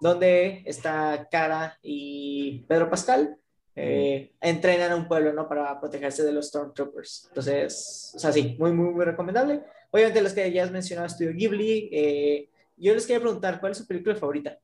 [0.00, 3.38] donde está Cara y Pedro Pascal.
[3.80, 5.48] Eh, entrenan a un pueblo, ¿no?
[5.48, 7.26] Para protegerse de los Stormtroopers.
[7.28, 9.62] Entonces, o sea, sí, muy, muy, muy recomendable.
[9.92, 11.88] Obviamente los que ya has mencionado, Estudio Ghibli.
[11.92, 14.58] Eh, yo les quería preguntar, ¿cuál es su película favorita?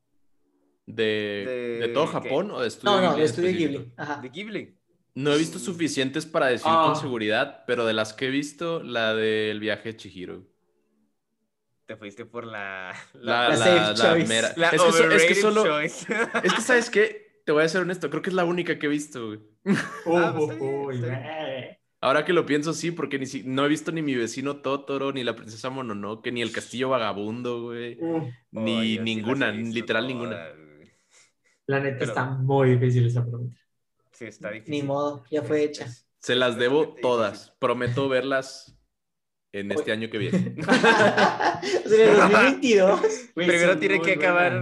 [0.87, 3.07] ¿De, de, todo Japón o de Estudio Ghibli?
[3.07, 3.93] No, no, de Estudio Ghibli.
[3.97, 4.21] Ajá.
[4.21, 4.77] De Ghibli.
[5.15, 6.97] No he visto suficientes para decir con ah.
[6.97, 10.43] seguridad, pero de las que he visto, la del viaje de Chihiro.
[11.87, 12.93] Te fuiste por la...
[13.13, 14.27] La, la, safe choice.
[14.27, 14.49] Mera.
[14.49, 15.79] es, que, es que solo...
[15.79, 17.24] es que, ¿sabes qué?
[17.45, 19.41] Te voy a ser honesto, creo que es la única que he visto, güey.
[20.07, 20.59] Ah, pues
[22.01, 25.25] Ahora que lo pienso, sí, porque ni no he visto ni mi vecino Totoro, ni
[25.25, 27.99] la princesa Mononoke, ni el castillo vagabundo, güey.
[28.51, 30.49] ni ninguna, literal ninguna.
[31.67, 33.59] La neta está muy difícil esa pregunta.
[34.13, 34.73] Sí, está difícil.
[34.75, 35.87] Ni modo, ya fue hecha.
[36.19, 37.55] Se las debo todas.
[37.59, 38.79] Prometo verlas
[39.55, 40.57] en este año que viene.
[40.59, 43.01] o sea, en 2022.
[43.35, 44.61] Primero tiene que acabar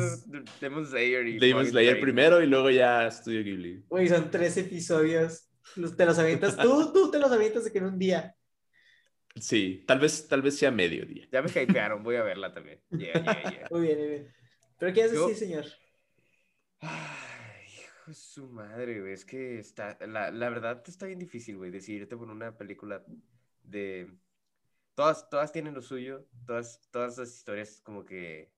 [0.61, 3.85] Demon Slayer y Demon Slayer primero y luego ya Studio Ghibli.
[3.89, 5.49] Güey, son tres episodios.
[5.97, 8.37] Te los avientas tú, tú te los avientas de que en un día.
[9.37, 11.27] Sí, tal vez, tal vez sea mediodía.
[11.33, 12.81] Ya me hypearon, voy a verla también.
[12.91, 13.01] muy
[13.81, 14.35] bien, muy bien.
[14.79, 15.65] ¿Pero qué haces, sí, señor?
[16.81, 19.15] Ay, hijo de su madre, güey.
[19.15, 23.03] Es que está, la, la verdad está bien difícil, güey, decidirte por una película
[23.63, 24.11] de...
[24.95, 28.53] Todas, todas tienen lo suyo, todas, todas las historias como que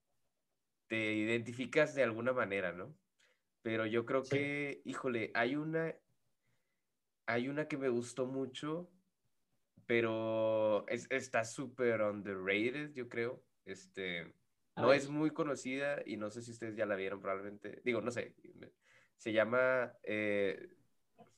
[0.89, 2.97] te identificas de alguna manera, ¿no?
[3.63, 5.95] Pero yo creo que, híjole, hay una,
[7.27, 8.91] hay una que me gustó mucho,
[9.87, 13.43] pero es, está súper underrated, yo creo.
[13.65, 14.35] Este,
[14.77, 17.81] no es muy conocida y no sé si ustedes ya la vieron probablemente.
[17.85, 18.35] Digo, no sé.
[19.17, 20.69] Se llama eh,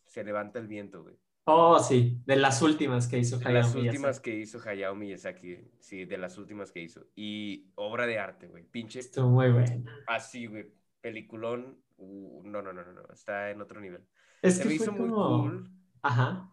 [0.04, 1.16] Se levanta el viento, güey.
[1.48, 3.78] Oh, sí, de las últimas que hizo Hayao Miyazaki.
[3.78, 7.06] De las últimas que hizo Hayao Miyazaki, sí, de las últimas que hizo.
[7.14, 8.98] Y obra de arte, güey, pinche.
[8.98, 9.84] Estuvo muy bueno.
[10.08, 10.66] Así, güey,
[11.00, 11.80] peliculón.
[11.98, 14.02] Uh, no, no, no, no, no, está en otro nivel.
[14.42, 15.70] Es Se que me hizo muy cool.
[16.02, 16.52] Ajá.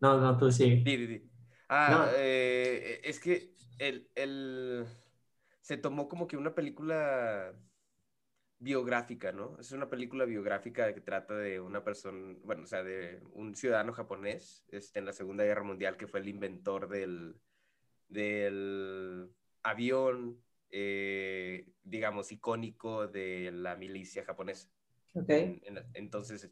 [0.00, 0.82] No, no, tú sí.
[1.68, 4.86] Ah, eh, es que el, el,
[5.60, 7.52] se tomó como que una película
[8.64, 9.56] biográfica, ¿no?
[9.60, 13.92] Es una película biográfica que trata de una persona, bueno, o sea, de un ciudadano
[13.92, 17.36] japonés este, en la Segunda Guerra Mundial que fue el inventor del,
[18.08, 19.30] del
[19.62, 24.70] avión, eh, digamos, icónico de la milicia japonesa.
[25.12, 25.30] Ok.
[25.92, 26.50] entonces,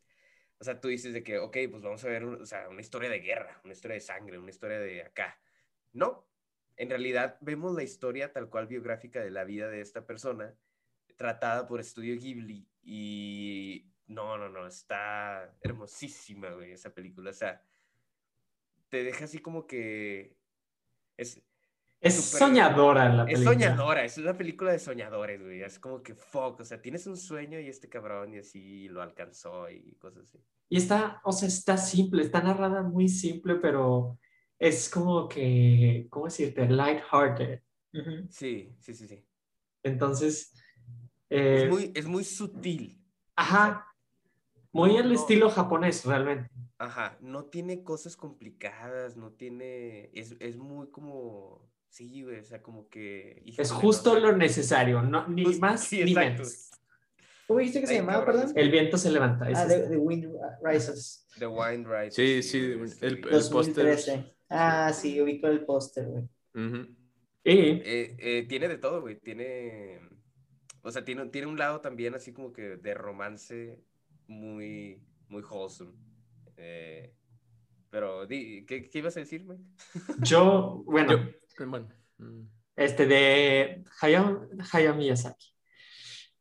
[0.58, 3.08] o sea, tú dices de que, ok, pues vamos a ver o sea, una historia
[3.08, 5.40] de guerra, una historia de sangre, una historia de acá.
[5.92, 6.28] No,
[6.76, 10.54] en realidad vemos la historia tal cual biográfica de la vida de esta persona,
[11.22, 17.30] tratada por Estudio Ghibli y no, no, no, está hermosísima, güey, esa película.
[17.30, 17.62] O sea,
[18.88, 20.36] te deja así como que
[21.16, 21.40] es,
[22.00, 23.50] es soñadora la película.
[23.50, 25.62] Es soñadora, es una película de soñadores, güey.
[25.62, 29.00] Es como que fuck, o sea, tienes un sueño y este cabrón y así lo
[29.00, 30.44] alcanzó y cosas así.
[30.68, 34.18] Y está, o sea, está simple, está narrada muy simple, pero
[34.58, 36.68] es como que, ¿cómo decirte?
[36.68, 37.60] Lighthearted.
[38.28, 39.24] Sí, sí, sí, sí.
[39.84, 40.52] Entonces.
[41.32, 43.00] Es, muy, es muy sutil.
[43.36, 43.86] Ajá.
[44.72, 46.50] Muy al estilo japonés, realmente.
[46.78, 50.10] Ajá, no tiene cosas complicadas, no tiene.
[50.14, 53.42] Es, es muy como Sí, güey, o sea, como que...
[53.58, 56.70] es justo lo necesario, no, ni más ni menos.
[57.46, 58.50] ¿Cómo dijiste que se llamaba, perdón?
[58.56, 59.46] El viento se levanta.
[59.54, 61.26] Ah, The, Wind Rises.
[61.38, 62.14] The Wind Rises.
[62.14, 62.58] Sí, sí,
[63.02, 63.98] el, el póster.
[64.48, 66.24] Ah, sí, ubico el póster, güey.
[67.44, 67.50] Y...
[67.50, 70.00] Eh, eh, tiene de todo, güey, tiene...
[70.82, 73.82] O sea, tiene, tiene un lado también así como que de romance
[74.26, 75.92] muy, muy wholesome.
[76.56, 77.14] Eh,
[77.90, 79.58] pero, ¿qué, ¿qué, ibas a decir, güey?
[80.22, 81.30] Yo, bueno,
[82.18, 82.42] Mm.
[82.76, 85.54] Este de Hayao, Miyazaki.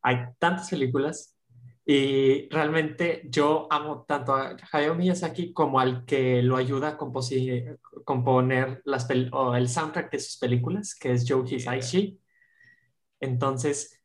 [0.02, 1.38] Hay tantas películas
[1.86, 8.82] y realmente yo amo tanto a Hayao Miyazaki como al que lo ayuda a componer
[8.86, 12.20] las o el soundtrack de sus películas, que es Joe Hisaishi.
[13.20, 14.01] Entonces,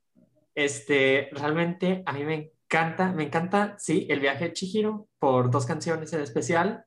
[0.57, 5.67] este, realmente a mí me encanta, me encanta, sí, El viaje de Chihiro por dos
[5.67, 6.85] canciones en especial,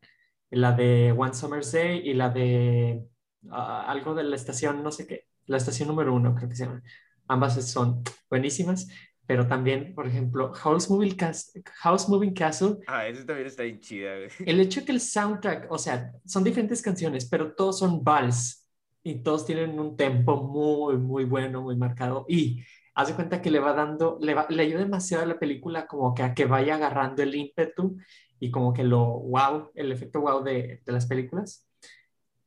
[0.49, 3.05] la de One Summer's Day y la de
[3.51, 6.81] algo de la estación, no sé qué, la estación número uno, creo que se llama.
[7.27, 8.87] Ambas son buenísimas,
[9.27, 12.77] pero también, por ejemplo, House Moving, Castle, House Moving Castle.
[12.87, 16.81] Ah, ese también está bien chida, El hecho que el soundtrack, o sea, son diferentes
[16.81, 18.67] canciones, pero todos son vals
[19.03, 22.25] y todos tienen un tempo muy, muy bueno, muy marcado.
[22.27, 22.63] Y
[23.01, 26.23] hace cuenta que le va dando, le, le ayuda demasiado a la película como que
[26.23, 27.97] a que vaya agarrando el ímpetu
[28.39, 31.65] y como que lo wow, el efecto wow de, de las películas.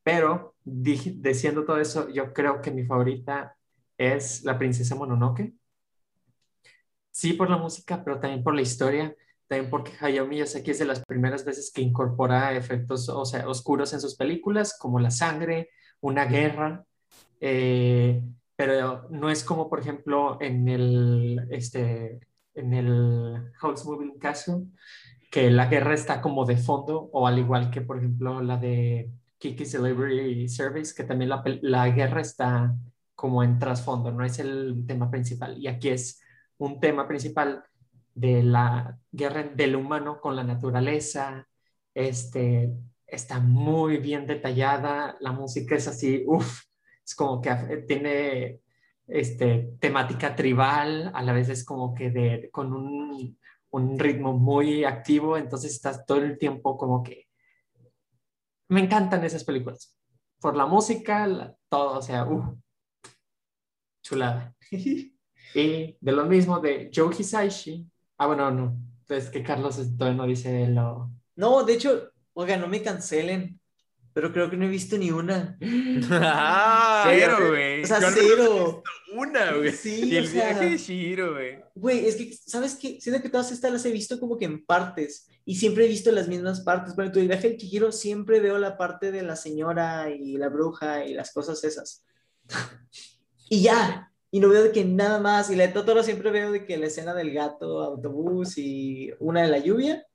[0.03, 3.57] Pero diciendo todo eso, yo creo que mi favorita
[3.97, 5.55] es La Princesa Mononoke.
[7.11, 9.15] Sí por la música, pero también por la historia,
[9.47, 13.93] también porque Hayao Miyazaki es de las primeras veces que incorpora efectos o sea, oscuros
[13.93, 16.85] en sus películas, como la sangre, una guerra,
[17.41, 18.23] eh,
[18.57, 22.21] pero no es como, por ejemplo, en el, este,
[22.55, 24.67] en el House Moving Castle,
[25.31, 29.11] que la guerra está como de fondo, o al igual que, por ejemplo, la de
[29.39, 32.75] Kiki's Delivery Service, que también la, la guerra está
[33.15, 35.57] como en trasfondo, no es el tema principal.
[35.59, 36.21] Y aquí es
[36.59, 37.65] un tema principal
[38.15, 41.49] de la guerra del humano con la naturaleza.
[41.95, 42.73] Este,
[43.07, 46.63] está muy bien detallada, la música es así, uff,
[47.05, 47.51] es como que
[47.87, 48.61] tiene
[49.07, 53.39] este, temática tribal, a la vez es como que de, con un,
[53.71, 57.27] un ritmo muy activo, entonces estás todo el tiempo como que
[58.69, 59.95] me encantan esas películas.
[60.41, 62.59] por la música, todo, o sea, uh,
[64.03, 64.55] chulada.
[65.55, 67.87] y de lo mismo de Joe Hisaishi.
[68.19, 68.77] Ah, bueno, no,
[69.09, 71.13] es que Carlos todavía no dice lo...
[71.37, 73.61] No, de hecho, oiga, no me cancelen,
[74.15, 75.59] pero creo que no he visto ni una.
[76.11, 77.83] ah, cero, güey.
[77.83, 78.83] O sea, cero.
[79.15, 79.73] una, güey.
[79.73, 81.59] Sí, y el o sea, viaje de Shihiro, güey.
[81.75, 83.01] Güey, es que, ¿sabes qué?
[83.01, 86.13] Siento que todas estas las he visto como que en partes y siempre he visto
[86.13, 86.95] las mismas partes.
[86.95, 91.05] Bueno, tu viaje de Chihiro siempre veo la parte de la señora y la bruja
[91.05, 92.05] y las cosas esas.
[93.49, 95.51] y ya, y no veo de que nada más.
[95.51, 99.43] Y la de Totoro siempre veo de que la escena del gato, autobús y una
[99.43, 100.07] de la lluvia.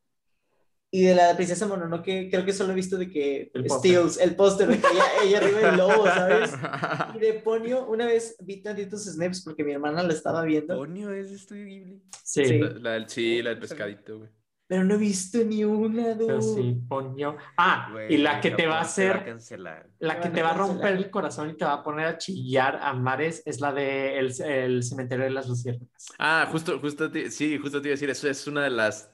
[0.90, 3.70] Y de la princesa Mononoke, creo que solo he visto de que El.
[3.70, 6.52] Steels, el póster de que ella, ella arriba del lobo, ¿sabes?
[7.16, 11.12] Y de Ponyo, una vez vi tantitos snaps porque mi hermana la estaba viendo, Ponyo
[11.12, 12.02] es de Estudio Ghibli.
[12.24, 12.60] Sí, Sí.
[12.60, 14.30] La, la del- sí, la del pescadito, güey.
[14.66, 16.42] pero no he visto ni una, pero dude.
[16.64, 17.36] sí, Ponyo.
[17.58, 19.90] Ah, Güey, y la que te va a hacer, cancelar.
[20.00, 22.80] la que te va a romper el corazón y te va a poner a chillar
[22.82, 26.06] a mares es la de el, el cementerio de las luciérnagas.
[26.18, 29.14] Ah, justo, justo, te- sí, justo te iba a decir, eso es una de las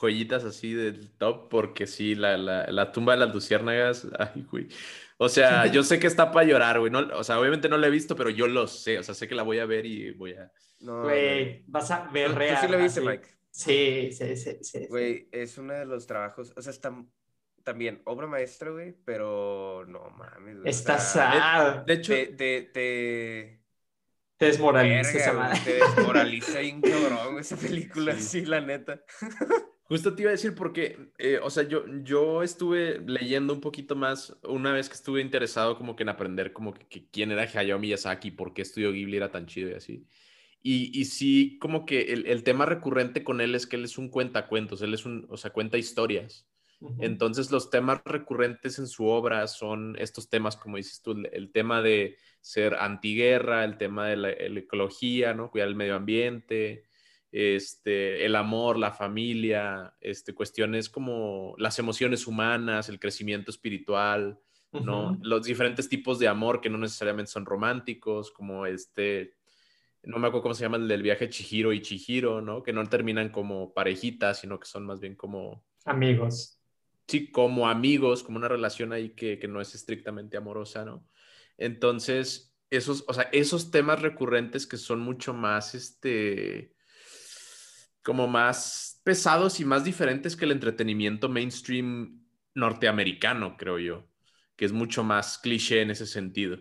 [0.00, 4.68] joyitas así del top, porque sí, la, la, la tumba de las luciérnagas, ay, güey.
[5.18, 6.90] O sea, yo sé que está para llorar, güey.
[6.90, 8.98] No, o sea, obviamente no la he visto, pero yo lo sé.
[8.98, 10.52] O sea, sé que la voy a ver y voy a...
[10.80, 12.56] No, Güey, vas a ver tú real.
[12.56, 13.00] sí lo viste, así.
[13.00, 13.28] Mike.
[13.50, 14.86] Sí, sí, sí, sí.
[14.88, 14.88] sí.
[14.88, 16.92] Güey, es uno de los trabajos, o sea, está
[17.62, 20.60] también obra maestra, güey, pero no mames.
[20.60, 21.86] güey, o Está sea, sad.
[21.86, 23.64] De hecho, Te, te, te,
[24.36, 25.60] Te desmoraliza verga, esa güey, madre.
[25.64, 28.20] te desmoraliza bien cabrón güey, esa película, Sí.
[28.20, 29.04] sí, la neta.
[29.84, 33.94] Justo te iba a decir porque, eh, o sea, yo, yo estuve leyendo un poquito
[33.94, 37.42] más una vez que estuve interesado como que en aprender como que, que quién era
[37.42, 40.06] Hayao Miyazaki, por qué Estudio Ghibli era tan chido y así.
[40.62, 43.98] Y, y sí, como que el, el tema recurrente con él es que él es
[43.98, 46.48] un cuentacuentos, él es un, o sea, cuenta historias.
[46.80, 47.04] Ujú.
[47.04, 51.52] Entonces los temas recurrentes en su obra son estos temas, como dices tú, el, el
[51.52, 55.50] tema de ser antiguerra, el tema de la, la ecología, ¿no?
[55.50, 56.84] Cuidar el medio ambiente,
[57.36, 64.38] este, el amor, la familia, este, cuestiones como las emociones humanas, el crecimiento espiritual,
[64.70, 65.18] ¿no?
[65.20, 69.34] Los diferentes tipos de amor que no necesariamente son románticos, como este,
[70.04, 72.62] no me acuerdo cómo se llama el del viaje Chihiro y Chihiro, ¿no?
[72.62, 76.60] Que no terminan como parejitas, sino que son más bien como Amigos.
[77.08, 81.04] sí, como amigos, como una relación ahí que, que no es estrictamente amorosa, ¿no?
[81.58, 86.73] Entonces, esos, o sea, esos temas recurrentes que son mucho más, este,
[88.04, 92.24] como más pesados y más diferentes que el entretenimiento mainstream
[92.54, 94.08] norteamericano, creo yo,
[94.56, 96.58] que es mucho más cliché en ese sentido.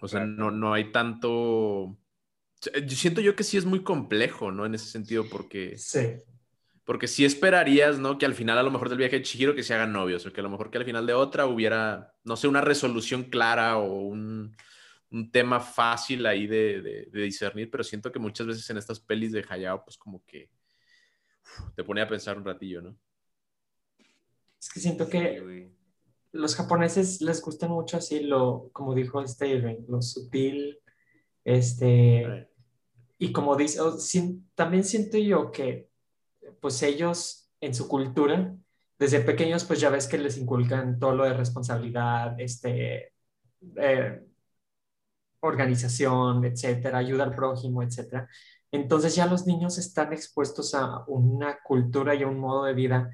[0.00, 0.36] O sea, Claro.
[0.36, 1.98] no, no hay tanto...
[2.86, 4.66] Yo siento yo que sí es muy complejo, ¿no?
[4.66, 5.76] En ese sentido, porque...
[5.76, 6.00] Sí.
[6.84, 8.16] Porque sí esperarías, ¿no?
[8.18, 10.32] Que al final a lo mejor del viaje de Chihiro que se hagan novios, o
[10.32, 13.76] que a lo mejor que al final de otra hubiera, no sé, una resolución clara
[13.78, 14.56] o un,
[15.16, 19.00] un tema fácil ahí de, de- de discernir, pero siento que muchas veces en estas
[19.00, 20.50] pelis de Hayao, pues como que
[21.42, 22.98] uf, te pone a pensar un ratillo, ¿no?
[24.60, 25.72] Es que siento Sí, que güey.
[26.32, 30.78] los japoneses les gusta mucho así lo, como dijo este Irving, lo sutil,
[31.44, 32.48] este,
[33.18, 35.90] y como dice, o sin- también siento yo que
[36.60, 38.56] pues ellos en su cultura,
[38.98, 43.12] desde pequeños pues ya ves que les inculcan todo lo de responsabilidad, este,
[43.76, 44.25] eh,
[45.46, 48.28] organización, etcétera, ayuda al prójimo, etcétera.
[48.70, 53.10] Entonces ya los niños están expuestos a una cultura y a un modo de vida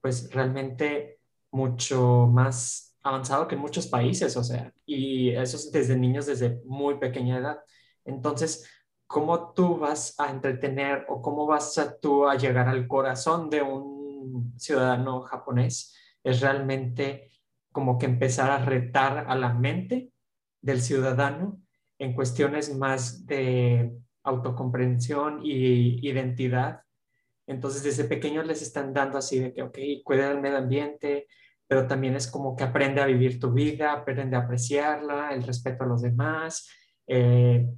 [0.00, 1.20] pues realmente
[1.50, 6.60] mucho más avanzado que en muchos países, o sea, y eso es desde niños desde
[6.64, 7.60] muy pequeña edad.
[8.04, 8.68] Entonces,
[9.06, 13.62] ¿cómo tú vas a entretener o cómo vas a tú a llegar al corazón de
[13.62, 15.94] un ciudadano japonés?
[16.22, 17.30] Es realmente
[17.72, 20.12] como que empezar a retar a la mente
[20.60, 21.61] del ciudadano
[22.02, 23.92] en cuestiones más de
[24.24, 26.82] autocomprensión y identidad.
[27.46, 31.28] Entonces, desde pequeños les están dando así de que, ok, cuida del medio ambiente,
[31.68, 35.84] pero también es como que aprende a vivir tu vida, aprende a apreciarla, el respeto
[35.84, 36.68] a los demás,
[37.06, 37.68] eh,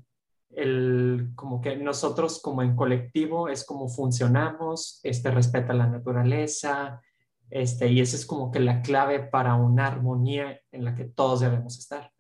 [0.51, 7.03] el, como que nosotros como en colectivo es como funcionamos, este respeta la naturaleza,
[7.51, 11.41] este, y esa es como que la clave para una armonía en la que todos
[11.41, 12.11] debemos estar.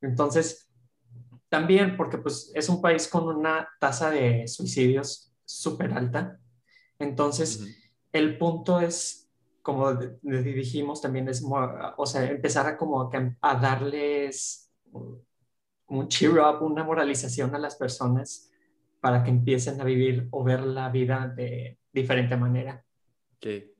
[0.00, 0.69] Entonces,
[1.50, 6.40] también porque pues es un país con una tasa de suicidios súper alta,
[6.98, 7.64] entonces
[8.12, 9.30] el punto es,
[9.62, 13.10] como dijimos, también es, mo- o sea, empezar a como
[13.42, 14.72] a darles
[15.88, 18.50] un cheer up, una moralización a las personas
[19.00, 22.84] para que empiecen a vivir o ver la vida de diferente manera.
[23.42, 23.74] Sí.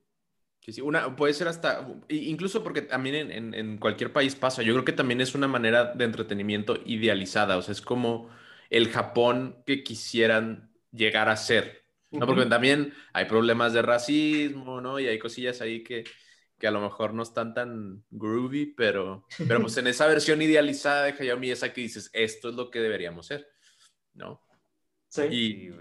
[0.61, 4.73] Sí, sí, una, puede ser hasta, incluso porque también en, en, cualquier país pasa, yo
[4.73, 8.29] creo que también es una manera de entretenimiento idealizada, o sea, es como
[8.69, 12.27] el Japón que quisieran llegar a ser, ¿no?
[12.27, 14.99] Porque también hay problemas de racismo, ¿no?
[14.99, 16.03] Y hay cosillas ahí que,
[16.59, 21.05] que a lo mejor no están tan groovy, pero, pero pues en esa versión idealizada
[21.05, 23.47] de Hayao Miyazaki dices, esto es lo que deberíamos ser,
[24.13, 24.43] ¿no?
[25.11, 25.23] Sí.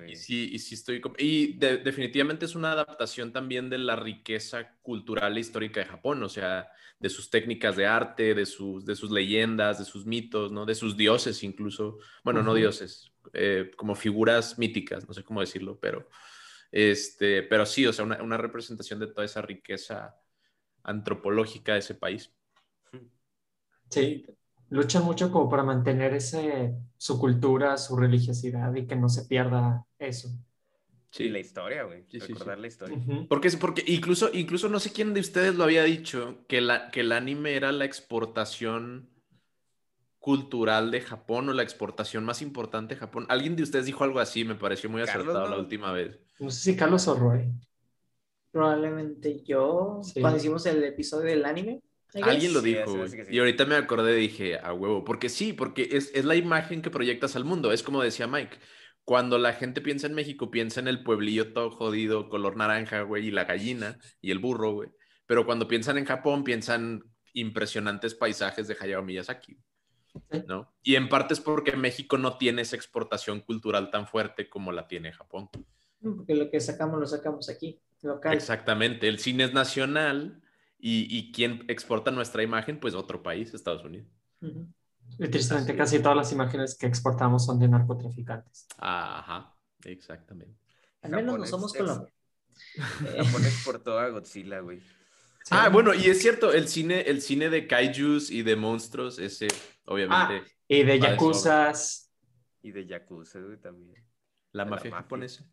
[0.09, 1.01] Y, sí, y sí estoy...
[1.18, 6.28] Y definitivamente es una adaptación también de la riqueza cultural e histórica de Japón, o
[6.28, 6.68] sea,
[6.99, 10.66] de sus técnicas de arte, de sus, de sus leyendas, de sus mitos, ¿no?
[10.66, 11.99] De sus dioses incluso.
[12.24, 16.09] Bueno, no dioses, eh, como figuras míticas, no sé cómo decirlo, pero,
[16.72, 20.16] este, pero sí, o sea, una, una representación de toda esa riqueza
[20.83, 22.35] antropológica de ese país.
[23.91, 24.24] Sí,
[24.71, 29.85] luchan mucho como para mantener ese, su cultura, su religiosidad y que no se pierda
[29.99, 30.31] eso.
[31.11, 32.05] Sí, la historia, güey.
[32.09, 32.97] Recordar la historia.
[33.29, 37.01] Porque, porque incluso, incluso no sé quién de ustedes lo había dicho, que, la, que
[37.01, 39.11] el anime era la exportación
[40.21, 43.27] cultural de Japón o la exportación más importante de Japón.
[43.29, 46.21] Alguien de ustedes dijo algo así, me pareció muy acertado la última vez.
[46.39, 47.53] No sé si Carlos o Roy.
[48.53, 51.83] Probablemente yo, cuando hicimos el episodio del anime.
[52.23, 56.25] Alguien lo dijo, y ahorita me acordé, dije, a huevo, porque sí, porque es, es,
[56.25, 58.59] la imagen que proyectas al mundo, es como decía Mike,
[59.05, 63.29] cuando la gente piensa en México, piensa en el pueblillo todo jodido, color naranja, güey,
[63.29, 64.89] y la gallina, y el burro, güey,
[65.27, 69.57] pero cuando piensan en Japón, piensan impresionantes paisajes de Hayao Miyazaki,
[70.49, 70.75] ¿no?
[70.83, 74.89] Y en parte es porque México no tiene esa exportación cultural tan fuerte como la
[74.89, 75.49] tiene Japón.
[76.03, 78.35] Porque lo que sacamos lo sacamos aquí, local.
[78.35, 80.43] Exactamente, el cine es nacional
[80.81, 84.09] y, y quien exporta nuestra imagen, pues otro país, Estados Unidos.
[85.18, 88.66] Y tristemente casi todas las imágenes que exportamos son de narcotraficantes.
[88.78, 89.55] Ajá,
[89.85, 90.59] exactamente.
[91.03, 92.12] Al menos no somos Colombia.
[93.16, 94.81] Japón exportó a Godzilla, güey.
[95.51, 99.49] Ah, bueno, y es cierto, el cine, el cine de kaijus y de monstruos, ese,
[99.87, 100.43] obviamente.
[100.47, 102.12] Ah, y de yakuzas.
[102.62, 104.05] Y de yakuza, güey, también.
[104.53, 105.45] La, mafia, japonesa.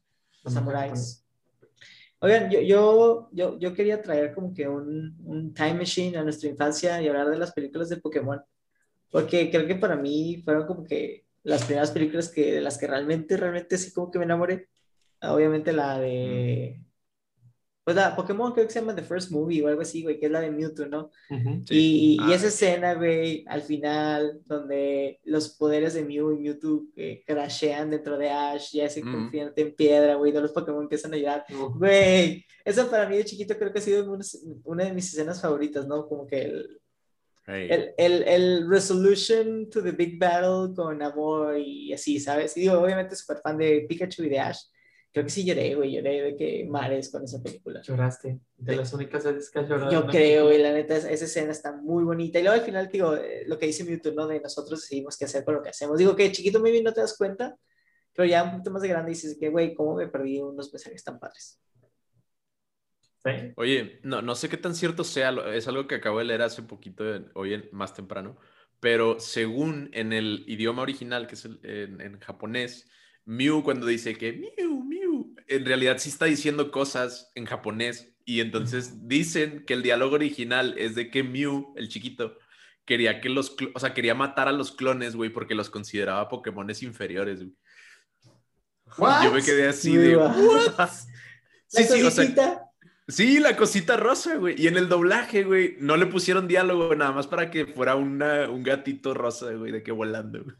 [0.44, 1.26] Los samuráis.
[2.20, 6.50] Oigan, yo, yo, yo, yo, quería traer como que un, un, time machine a nuestra
[6.50, 8.42] infancia y hablar de las películas de Pokémon.
[9.12, 12.88] Porque creo que para mí fueron como que las primeras películas que, de las que
[12.88, 14.68] realmente, realmente sí como que me enamoré.
[15.22, 16.82] Obviamente la de
[17.88, 20.26] pues la Pokémon creo que se llama The First Movie o algo así, güey, que
[20.26, 21.10] es la de Mewtwo, ¿no?
[21.70, 26.84] y, y, ah, esa escena, güey, al final, donde los poderes de Mew y Mewtwo
[26.98, 31.14] eh, crashean dentro de Ash, ya se convierte en piedra, güey, todos los Pokémon empiezan
[31.14, 34.20] a llorar, güey, esa para mí de chiquito creo que ha sido
[34.66, 36.10] una, de mis escenas favoritas, ¿no?
[36.10, 36.82] Como que el,
[37.48, 42.58] El, el, el, resolution to the big battle con amor y así, ¿sabes?
[42.58, 44.64] Y digo, obviamente súper fan de Pikachu y de Ash,
[45.12, 47.82] Creo que sí lloré, güey, lloré de que mares con esa película.
[47.82, 49.92] Lloraste, de las únicas veces que has llorado.
[49.92, 52.40] Yo creo, güey, la neta, esa, escena está muy bonita.
[52.40, 54.28] Y luego al final, digo, eh, lo que dice Mewtwo, ¿no?
[54.28, 55.98] De nosotros decidimos qué hacer con lo que hacemos.
[55.98, 57.58] Digo que chiquito, maybe no te das cuenta,
[58.14, 61.04] pero ya un poquito más de grande dices que, güey, ¿cómo me perdí unos mensajes
[61.04, 61.60] tan padres?
[63.24, 63.54] ¿Sí?
[63.56, 66.62] Oye, no, no sé qué tan cierto sea, es algo que acabo de leer hace
[66.62, 67.04] poquito,
[67.34, 68.38] hoy más temprano,
[68.80, 72.88] pero según en el idioma original, que es en, en japonés,
[73.28, 78.40] Mew cuando dice que Mew, Mew, en realidad sí está diciendo cosas en japonés y
[78.40, 82.38] entonces dicen que el diálogo original es de que Mew, el chiquito,
[82.86, 86.82] quería que los, o sea, quería matar a los clones, güey, porque los consideraba Pokémones
[86.84, 87.54] inferiores, güey.
[89.24, 90.90] Yo me quedé así de, ¿What?
[91.70, 92.72] Sí, sí, o sea,
[93.10, 94.56] sí, la cosita rosa, güey.
[94.58, 98.50] Y en el doblaje, güey, no le pusieron diálogo nada más para que fuera una,
[98.50, 100.46] un gatito rosa, güey, de que volando.
[100.46, 100.56] Güey.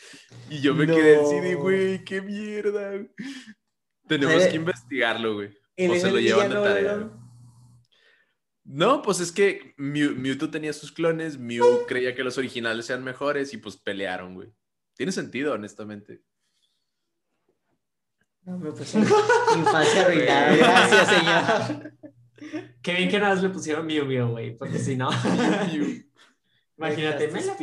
[0.50, 2.92] Y yo me quedé así de, güey, qué mierda.
[4.06, 5.48] Tenemos que investigarlo, güey.
[5.76, 7.10] O se lo llevan de tarea.
[8.64, 13.54] No, pues es que Mewtwo tenía sus clones, Mew creía que los originales sean mejores
[13.54, 14.52] y pues pelearon, güey.
[14.94, 16.20] Tiene sentido, honestamente.
[18.42, 20.56] No, me pues infancia arruinada.
[20.56, 21.92] Gracias, señor.
[22.82, 25.10] Qué bien que nada más le pusieron Mew Mew, güey, porque si no.
[26.78, 27.56] Imagínate, me la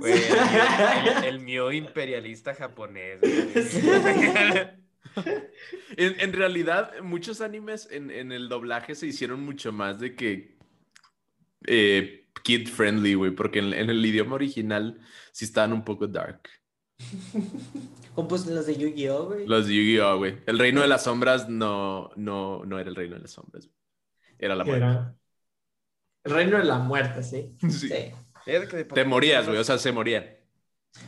[1.26, 3.18] el, mío imperialista japonés.
[5.96, 10.56] en, realidad, muchos animes en, el doblaje se hicieron mucho más de que
[11.66, 15.00] eh, kid friendly, güey, porque en, el idioma original
[15.32, 16.48] sí estaban un poco dark.
[18.14, 19.46] Como pues los de Yu-Gi-Oh, güey.
[19.48, 20.38] Los de Yu-Gi-Oh, güey.
[20.46, 23.68] El reino de las sombras no, no, no era el reino de las sombras.
[24.38, 25.16] Era la muerte.
[26.24, 27.56] El reino de la muerte, ¿sí?
[27.70, 28.12] Sí.
[28.94, 30.26] Te morías, güey, o sea, se morían.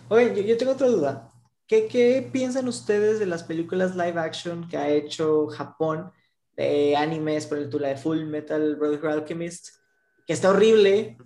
[0.09, 1.31] Oye, yo, tengo otra duda.
[1.67, 6.13] ¿Qué, ¿Qué, piensan ustedes de las películas live action que ha hecho Japón
[6.57, 9.69] de animes, por ejemplo, la de Full Metal Brotherhood Alchemist,
[10.27, 11.17] que está horrible,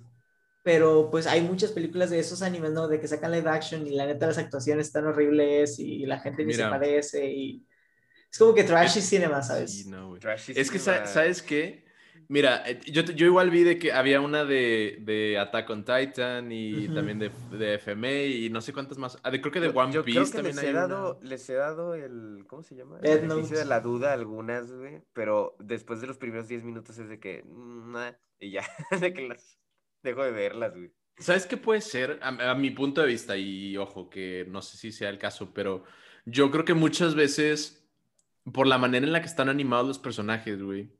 [0.62, 2.88] pero pues hay muchas películas de esos animes, ¿no?
[2.88, 6.44] De que sacan live action y la neta las actuaciones están horribles y la gente
[6.44, 7.66] ni se parece y
[8.30, 9.86] es como que trashy cinema, ¿sabes?
[10.48, 11.87] es que, ¿sabes qué?
[12.30, 16.52] Mira, eh, yo, yo igual vi de que había una de, de Attack on Titan
[16.52, 19.18] y también de, de FMA y no sé cuántas más.
[19.22, 22.62] Ah, creo que de One Piece también les he dado, Les he dado el, ¿cómo
[22.62, 22.98] se llama?
[23.02, 27.08] El beneficio de la duda algunas, güey, pero después de los primeros 10 minutos es
[27.08, 27.96] de que, mm,
[28.40, 28.62] y ya,
[29.00, 29.58] de que las
[30.02, 30.92] dejo de verlas, güey.
[31.16, 32.20] ¿Sabes qué puede ser?
[32.22, 35.54] A, a, mi punto de vista, y ojo, que no sé si sea el caso,
[35.54, 35.84] pero
[36.26, 37.88] yo creo que muchas veces,
[38.52, 40.92] por la manera en la que están animados los personajes, güey,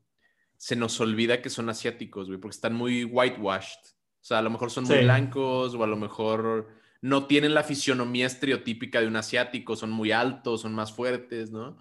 [0.58, 3.80] se nos olvida que son asiáticos, güey, porque están muy whitewashed.
[4.20, 6.68] O sea, a lo mejor son muy blancos o a lo mejor
[7.00, 11.78] no tienen la fisionomía estereotípica de un asiático, son muy altos, son más fuertes, ¿no?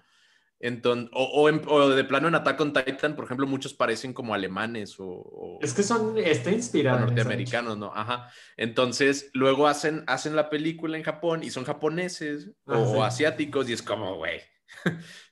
[0.60, 5.60] Entonces, o, de plano en Attack on Titan, por ejemplo, muchos parecen como alemanes o...
[5.62, 7.00] es que son, está inspirado.
[7.00, 7.92] Norteamericanos, ¿no?
[7.94, 8.32] Ajá.
[8.58, 13.74] Entonces, luego hacen, hacen la película en Japón y son japoneses ah, o asiáticos y
[13.74, 14.42] es como, güey.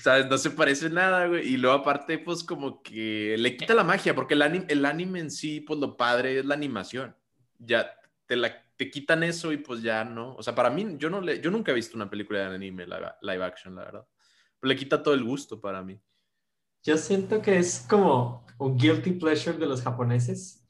[0.00, 0.26] ¿sabes?
[0.28, 1.46] No se parece nada, güey.
[1.46, 5.20] Y luego aparte, pues como que le quita la magia, porque el anime, el anime
[5.20, 7.14] en sí, pues lo padre es la animación.
[7.58, 7.90] Ya
[8.26, 10.34] te, la, te quitan eso y pues ya no.
[10.36, 12.86] O sea, para mí, yo, no le, yo nunca he visto una película de anime
[12.86, 14.06] live, action, la verdad.
[14.60, 16.00] Pero le quita todo el gusto para mí.
[16.82, 20.64] Yo siento que es como un guilty pleasure de los japoneses.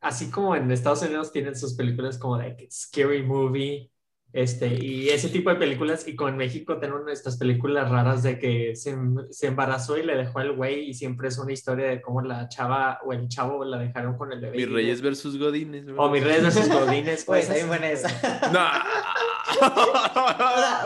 [0.00, 3.90] Así como en Estados Unidos tienen sus películas como like Scary Movie
[4.32, 8.76] este, y ese tipo de películas, y con México tenemos estas películas raras de que
[8.76, 8.96] se,
[9.30, 12.48] se embarazó y le dejó al güey, y siempre es una historia de cómo la
[12.48, 14.56] chava o el chavo la dejaron con el bebé.
[14.56, 15.84] Mis Reyes versus Godines.
[15.96, 17.24] O Mis Reyes versus Godines.
[17.30, 18.08] Pues está bien buena esa.
[18.52, 18.66] No.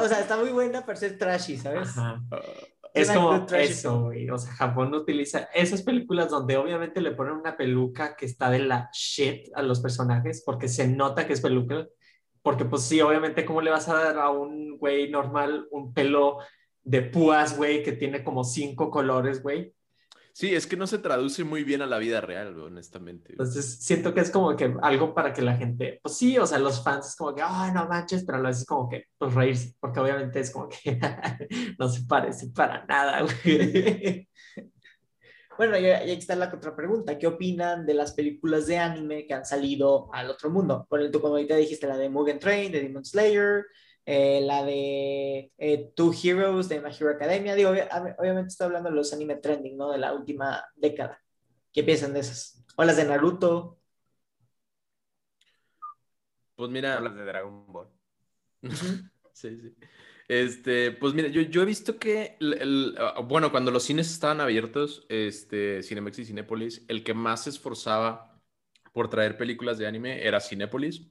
[0.02, 1.90] o, sea, está muy buena para ser trashy, ¿sabes?
[2.94, 4.30] Es como eso, güey.
[4.30, 8.60] O sea, Japón utiliza esas películas donde obviamente le ponen una peluca que está de
[8.60, 11.88] la shit a los personajes porque se nota que es peluca
[12.44, 16.40] porque pues sí, obviamente, ¿cómo le vas a dar a un güey normal un pelo
[16.82, 19.74] de púas, güey, que tiene como cinco colores, güey?
[20.34, 23.30] Sí, es que no se traduce muy bien a la vida real, honestamente.
[23.30, 26.58] Entonces, siento que es como que algo para que la gente, pues sí, o sea,
[26.58, 29.74] los fans es como que, ay, no manches, pero a veces como que, pues reírse,
[29.80, 31.00] porque obviamente es como que
[31.78, 34.28] no se parece para nada, güey.
[35.56, 37.18] Bueno, y, aquí está la contrapregunta.
[37.18, 40.86] ¿Qué opinan de las películas de anime que han salido al otro mundo?
[40.88, 43.66] Por ejemplo, como ahorita dijiste, la de Mugen Train, de Demon Slayer,
[44.04, 47.54] eh, la de eh, Two Heroes de My Hero Academia.
[47.54, 49.92] Digo, obviamente estoy hablando de los anime trending, ¿no?
[49.92, 51.22] De la última década.
[51.72, 52.64] ¿Qué piensan de esas?
[52.76, 53.78] O las de Naruto.
[56.56, 56.98] Pues mira.
[56.98, 57.88] O las de Dragon Ball.
[59.32, 59.76] sí, sí.
[60.28, 64.40] Este, pues mira, yo, yo he visto que, el, ah, bueno, cuando los cines estaban
[64.40, 68.40] abiertos, este, Cinemex y Cinépolis, el que más se esforzaba
[68.92, 71.10] por traer películas de anime era Cinépolis.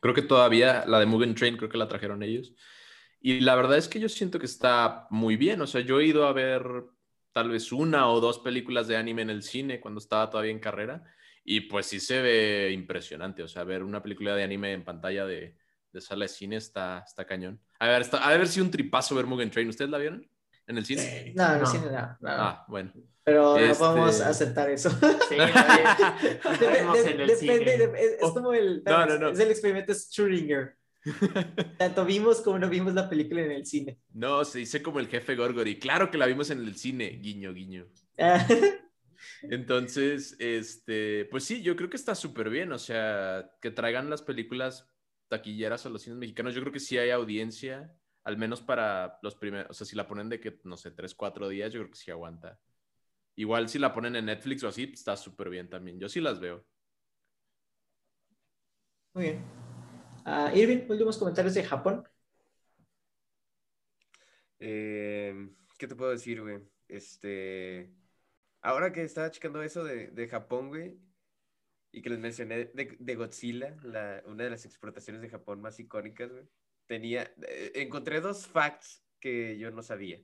[0.00, 2.54] Creo que todavía la de Mugen Train, creo que la trajeron ellos.
[3.20, 5.60] Y la verdad es que yo siento que está muy bien.
[5.62, 6.64] O sea, yo he ido a ver
[7.32, 10.58] tal vez una o dos películas de anime en el cine cuando estaba todavía en
[10.60, 11.04] carrera.
[11.44, 13.42] Y pues sí se ve impresionante.
[13.44, 15.56] O sea, ver una película de anime en pantalla de,
[15.92, 17.60] de sala de cine está, está cañón.
[17.82, 19.68] A ver, está, a ver si un tripazo ver Mugen Train.
[19.68, 20.24] ¿Ustedes la vieron?
[20.68, 21.32] ¿En el cine?
[21.34, 22.92] no, en el cine no, Ah, bueno.
[23.24, 24.88] Pero no este podemos aceptar eso.
[24.88, 25.34] Sí,
[27.26, 29.30] depende, es, como el, no, no, no.
[29.30, 30.74] es el experimento Schrödinger.
[31.78, 33.98] Tanto vimos como no vimos la película en el cine.
[34.14, 35.80] No, se dice como el jefe Gorgory.
[35.80, 37.88] Claro que la vimos en el cine, guiño, guiño.
[39.42, 42.70] Entonces, este, pues sí, yo creo que está súper bien.
[42.70, 44.88] O sea, que traigan las películas
[45.32, 47.90] taquilleras a los cines mexicanos, yo creo que sí hay audiencia,
[48.22, 51.14] al menos para los primeros, o sea, si la ponen de que, no sé, tres,
[51.14, 52.60] cuatro días, yo creo que sí aguanta.
[53.34, 55.98] Igual si la ponen en Netflix o así, está súper bien también.
[55.98, 56.66] Yo sí las veo.
[59.14, 59.44] Muy bien.
[60.26, 62.06] Uh, Irving, últimos comentarios de Japón.
[64.58, 66.58] Eh, ¿Qué te puedo decir, güey?
[66.88, 67.90] Este.
[68.60, 70.98] Ahora que estaba checando eso de, de Japón, güey,
[71.92, 76.32] y que les mencioné de, Godzilla, la, una de las exportaciones de Japón más icónicas,
[76.86, 80.20] tenía, eh, encontré dos facts que yo no sabía.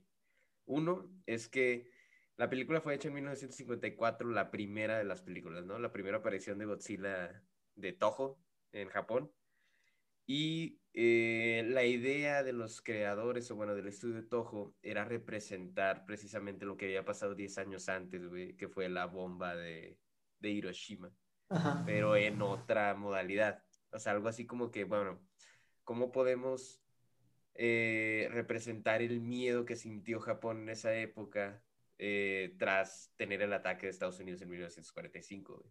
[0.65, 1.91] Uno es que
[2.37, 5.77] la película fue hecha en 1954, la primera de las películas, ¿no?
[5.77, 7.43] La primera aparición de Godzilla
[7.75, 8.41] de Toho
[8.71, 9.31] en Japón.
[10.25, 16.05] Y eh, la idea de los creadores, o bueno, del estudio de Toho, era representar
[16.05, 18.21] precisamente lo que había pasado 10 años antes,
[18.57, 19.97] que fue la bomba de,
[20.39, 21.11] de Hiroshima
[21.85, 23.63] pero en otra modalidad.
[23.91, 25.19] O sea, algo así como que, bueno,
[25.83, 26.81] ¿cómo podemos
[27.55, 31.61] eh, representar el miedo que sintió Japón en esa época
[31.97, 35.65] eh, tras tener el ataque de Estados Unidos en 1945.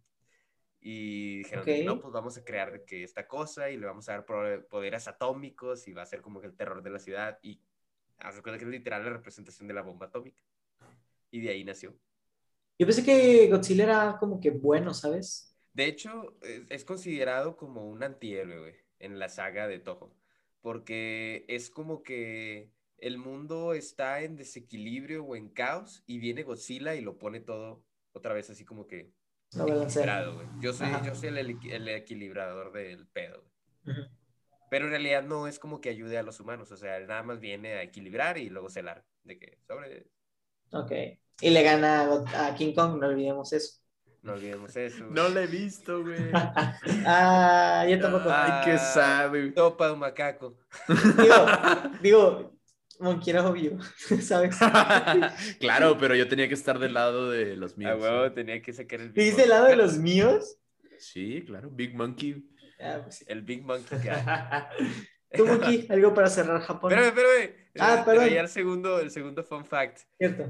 [0.79, 4.25] Y dijeron, no, pues vamos a crear que esta cosa y le vamos a dar
[4.69, 7.39] poderes atómicos y va a ser como que el terror de la ciudad.
[7.41, 7.59] Y
[8.19, 10.43] recuerda que es literal la representación de la bomba atómica.
[11.31, 11.97] Y de ahí nació.
[12.77, 15.48] Yo pensé que Godzilla era como que bueno, ¿sabes?
[15.79, 16.35] De hecho,
[16.67, 20.13] es, considerado como un antihéroe, en la saga de Toho.
[20.59, 26.95] Porque es como que el mundo está en desequilibrio o en caos y viene Godzilla
[26.95, 29.13] y lo pone todo otra vez así como que
[29.53, 30.47] equilibrado, güey.
[30.59, 33.45] Yo soy, yo soy el, equilibrador del pedo,
[34.69, 37.39] Pero en realidad no es como que ayude a los humanos, o sea, nada más
[37.39, 39.05] viene a equilibrar y luego celar.
[39.23, 40.07] De que sobre.
[40.73, 40.91] Ok.
[41.39, 43.79] Y le gana a King Kong, no olvidemos eso.
[44.21, 45.05] No olvidemos eso.
[45.09, 46.31] No lo he visto, güey.
[47.05, 48.29] ah, yo tampoco.
[48.29, 49.51] Ay, qué sabe.
[49.51, 50.57] Topa un macaco.
[50.87, 51.45] Digo,
[52.01, 52.59] digo,
[52.99, 53.77] Monkey era obvio,
[54.21, 54.57] ¿sabes?
[55.59, 57.91] claro, pero yo tenía que estar del lado de los míos.
[57.93, 60.57] Ah, huevo, tenía que sacar el del lado de los míos?
[60.97, 62.45] Sí, claro, Big Monkey.
[62.79, 63.25] Ah, pues sí.
[63.27, 63.97] El Big Monkey.
[65.31, 66.91] Tú, Monkey, algo para cerrar Japón.
[66.91, 67.55] Espérame, espérame.
[67.79, 68.25] Ah, perdón.
[68.25, 69.99] el segundo, el segundo fun fact.
[70.17, 70.49] Cierto.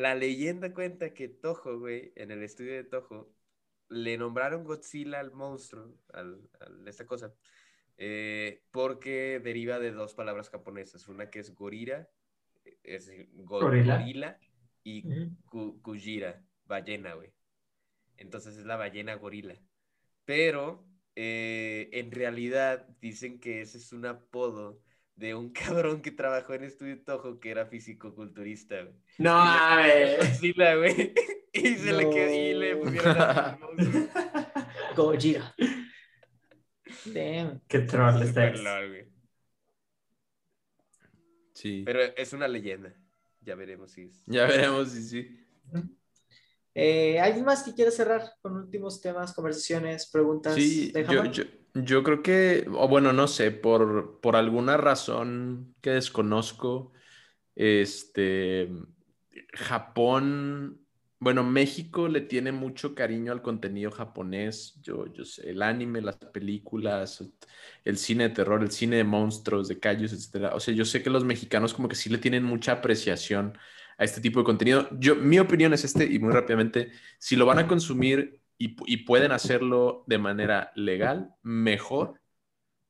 [0.00, 3.30] La leyenda cuenta que Toho, güey, en el estudio de Toho,
[3.90, 7.34] le nombraron Godzilla al monstruo, al, a esta cosa,
[7.98, 12.08] eh, porque deriva de dos palabras japonesas, una que es gorira,
[12.82, 14.40] es gorila,
[14.84, 15.04] y
[15.82, 17.34] kujira, ballena, güey.
[18.16, 19.60] Entonces es la ballena gorila.
[20.24, 20.82] Pero
[21.14, 24.80] eh, en realidad dicen que ese es un apodo
[25.20, 28.94] de un cabrón que trabajó en Estudio Toho que era físico-culturista, güey.
[29.18, 29.38] No,
[30.18, 31.14] Godzilla, güey.
[31.52, 33.58] Y se le quedó y le pusieron a
[34.96, 35.52] Gojira.
[37.66, 38.52] Qué troll está.
[41.52, 41.82] Sí.
[41.84, 42.94] Pero es una leyenda.
[43.40, 45.46] Ya veremos si Ya veremos si sí.
[46.72, 50.54] Eh, ¿Alguien más que quiera cerrar con últimos temas, conversaciones, preguntas?
[50.54, 51.42] Sí, yo, yo,
[52.02, 56.92] creo que, o bueno, no sé, por, por alguna razón que desconozco,
[57.54, 58.70] este,
[59.52, 60.80] Japón
[61.22, 64.80] bueno, México le tiene mucho cariño al contenido japonés.
[64.82, 67.22] Yo, yo sé, el anime, las películas,
[67.84, 70.50] el cine de terror, el cine de monstruos, de callos, etc.
[70.54, 73.58] O sea, yo sé que los mexicanos como que sí le tienen mucha apreciación
[73.98, 74.88] a este tipo de contenido.
[74.98, 79.32] Yo, mi opinión es este, y muy rápidamente, si lo van a consumir y, pueden
[79.32, 82.20] hacerlo de manera legal, mejor,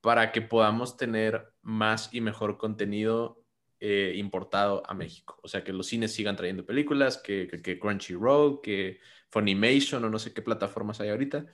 [0.01, 3.45] para que podamos tener más y mejor contenido
[3.79, 5.39] eh, importado a México.
[5.45, 8.99] O sea, que los cines sigan trayendo películas, que, que, Crunchyroll, que
[9.31, 11.47] Funimation o no sé qué plataformas hay ahorita.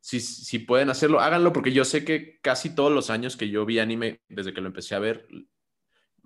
[0.00, 3.66] Si, si pueden hacerlo, háganlo porque yo sé que casi todos los años que yo
[3.66, 5.28] vi anime, desde que lo empecé a ver,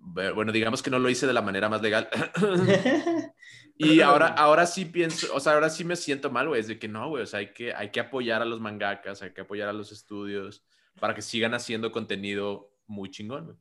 [0.03, 2.09] bueno, digamos que no lo hice de la manera más legal.
[3.77, 6.79] y ahora, ahora sí pienso, o sea, ahora sí me siento mal, güey, es de
[6.79, 9.43] que no, güey, o sea, hay que, hay que apoyar a los mangakas, hay que
[9.43, 10.65] apoyar a los estudios
[11.01, 13.57] para que sigan haciendo contenido muy chingón, güey.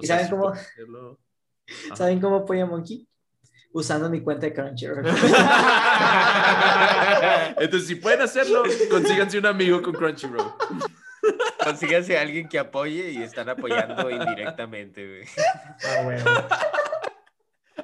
[0.00, 0.52] ¿Y saben cómo?
[1.94, 3.08] ¿Saben cómo apoya Monkey?
[3.72, 5.04] Usando mi cuenta de Crunchyroll.
[7.56, 10.52] Entonces, si pueden hacerlo, consíganse un amigo con Crunchyroll.
[11.62, 15.24] Consíganse a alguien que apoye y están apoyando indirectamente,
[15.84, 16.48] ah,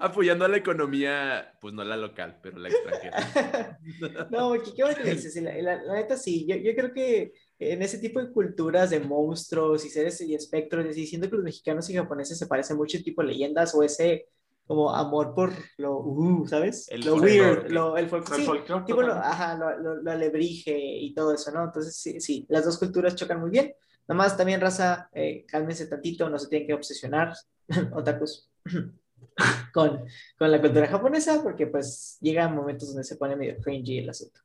[0.02, 3.78] Apoyando a la economía, pues no la local, pero la extranjera.
[4.30, 5.36] no, ¿qué, bueno que dices?
[5.42, 9.84] La, la, neta sí, yo, yo creo que en ese tipo de culturas de monstruos
[9.84, 13.74] y seres y espectros, diciendo que los mexicanos y japoneses se parecen mucho tipo leyendas
[13.74, 14.28] o ese
[14.70, 16.88] como amor por lo, uh, ¿sabes?
[17.04, 18.50] lo weird, lo, el folclore, sí,
[18.86, 21.64] tipo lo, ajá, lo, lo, alebrije y todo eso, ¿no?
[21.64, 23.74] Entonces, sí, sí, las dos culturas chocan muy bien.
[24.06, 27.34] Nomás también, raza, eh, cálmense tantito, no se tienen que obsesionar,
[27.92, 28.48] otakus,
[29.74, 30.04] con,
[30.38, 34.40] con la cultura japonesa, porque pues llegan momentos donde se pone medio cringy el asunto.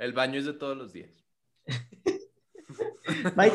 [0.00, 1.12] El baño es de todos los días.
[3.36, 3.54] Mike.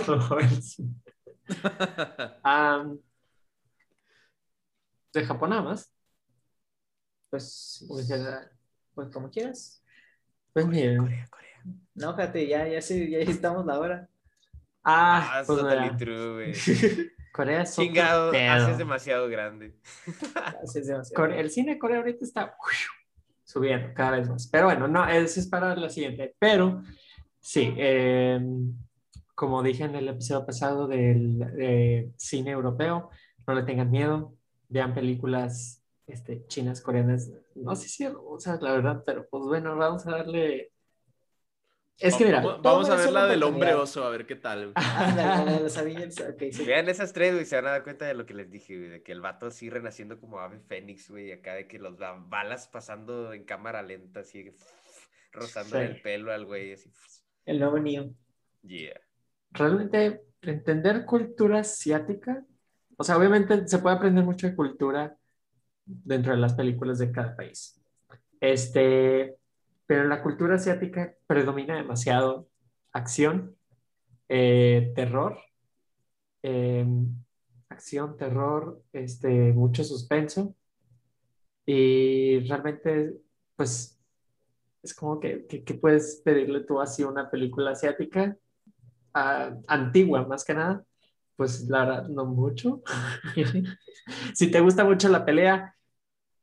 [5.18, 5.91] ¿De Japón nada más?
[7.30, 8.09] Pues, pues,
[8.93, 9.84] pues como quieras.
[10.53, 10.97] Pues mira.
[10.97, 11.63] Corea, Corea.
[11.95, 14.09] No, fíjate, ya, ya, sí, ya estamos la hora.
[14.84, 15.59] Ah, ah pues
[15.97, 16.53] true,
[17.34, 19.76] Corea es Chingado, haces demasiado grande.
[20.63, 22.55] Haces demasiado El cine de Corea ahorita está
[23.43, 24.47] subiendo cada vez más.
[24.47, 26.36] Pero bueno, no, eso es para la siguiente.
[26.39, 26.82] Pero
[27.47, 28.76] Sí, em,
[29.34, 33.09] como dije en el episodio pasado del cine europeo,
[33.47, 34.36] no le tengan miedo,
[34.70, 39.76] vean películas este, chinas, coreanas, no sé si, o sea, la verdad, pero pues bueno,
[39.76, 40.72] vamos a darle
[41.97, 44.74] Es que mira, vamos, a ver la del hombre oso, a ver qué tal.
[46.65, 48.89] Vean esas tres, güey, se van a dar cuenta de lo que les dije, güey,
[48.89, 52.70] de que el vato así renaciendo como ave fénix, güey, acá de que los balas
[52.70, 54.49] pasando en cámara lenta, así,
[55.34, 56.89] rozando el pelo al güey, así.
[57.45, 58.13] El nuevo Neo.
[58.61, 58.99] Yeah.
[59.51, 62.45] Realmente, entender cultura asiática,
[62.98, 65.16] o sea, obviamente se puede aprender mucho de cultura
[65.86, 67.80] dentro de las películas de cada país.
[68.39, 69.38] Este,
[69.86, 72.50] pero la cultura asiática predomina demasiado
[72.91, 73.56] acción,
[74.30, 75.39] eh, terror,
[76.41, 77.08] em,
[77.70, 80.56] acción, terror, este, mucho suspenso.
[81.66, 83.14] Y realmente,
[83.56, 84.00] pues,
[84.82, 88.38] es como que, que, puedes pedirle tú así una película asiática
[89.14, 90.86] ah, antigua, más que nada.
[91.38, 92.82] Pues la verdad, no mucho.
[94.34, 95.76] si te gusta mucho la pelea,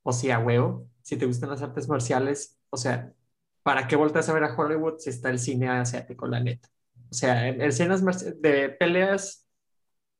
[0.02, 3.12] o si a huevo, si te gustan las artes marciales, o sea,
[3.62, 6.68] ¿para qué volteas a ver a Hollywood si está el cine asiático, la neta?
[7.10, 8.04] O sea, en escenas
[8.40, 9.48] de peleas,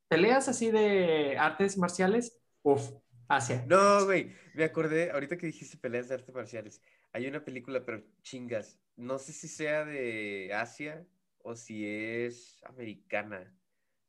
[0.09, 2.91] peleas así de artes marciales, uff,
[3.29, 3.65] Asia.
[3.69, 8.03] No, güey, me acordé, ahorita que dijiste peleas de artes marciales, hay una película, pero
[8.23, 11.07] chingas, no sé si sea de Asia
[11.43, 13.53] o si es americana,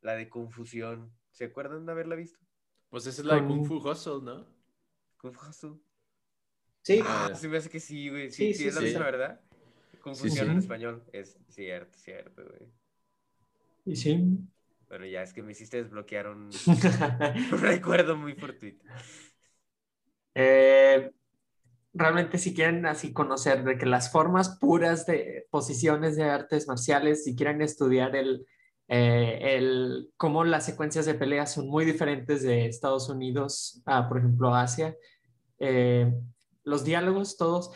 [0.06, 1.12] la de Confusión.
[1.32, 2.38] ¿Se acuerdan de haberla visto?
[2.88, 4.46] Pues esa es la de Kung Fu Hustle, ¿no?
[5.18, 5.72] Kung Fu Hustle.
[6.82, 7.00] Sí.
[7.04, 8.30] Ah, sí me hace que sí, güey.
[8.30, 9.40] Sí, sí, es la misma, ¿verdad?
[10.00, 11.02] Confusión en español.
[11.12, 12.70] Es cierto, cierto, güey.
[13.84, 14.38] Y sí.
[14.88, 16.50] Bueno, ya es que me hiciste desbloquear un,
[17.60, 18.84] recuerdo muy fortuito.
[20.34, 21.10] Eh,
[21.92, 27.24] realmente si quieren así conocer de que las formas puras de posiciones de artes marciales,
[27.24, 28.46] si quieren estudiar el,
[28.88, 34.18] eh, el cómo las secuencias de pelea son muy diferentes de Estados Unidos a, por
[34.18, 34.96] ejemplo, Asia,
[35.58, 36.12] eh,
[36.64, 37.70] los diálogos todos,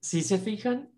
[0.00, 0.90] si se fijan,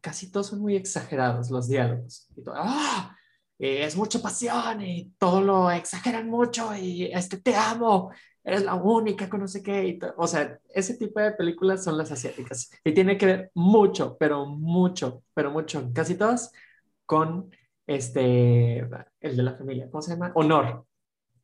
[0.00, 2.28] casi todos son muy exagerados los diálogos.
[2.54, 3.16] ¡Ah!
[3.58, 8.10] es mucha pasión y todo lo exageran mucho y este te amo,
[8.42, 9.98] eres la única con no sé qué.
[10.16, 14.46] o sea, ese tipo de películas son las asiáticas y tiene que ver mucho, pero
[14.46, 16.52] mucho, pero mucho, casi todas
[17.04, 17.50] con
[17.90, 18.78] este,
[19.20, 20.30] el de la familia, ¿cómo se llama?
[20.34, 20.86] Honor.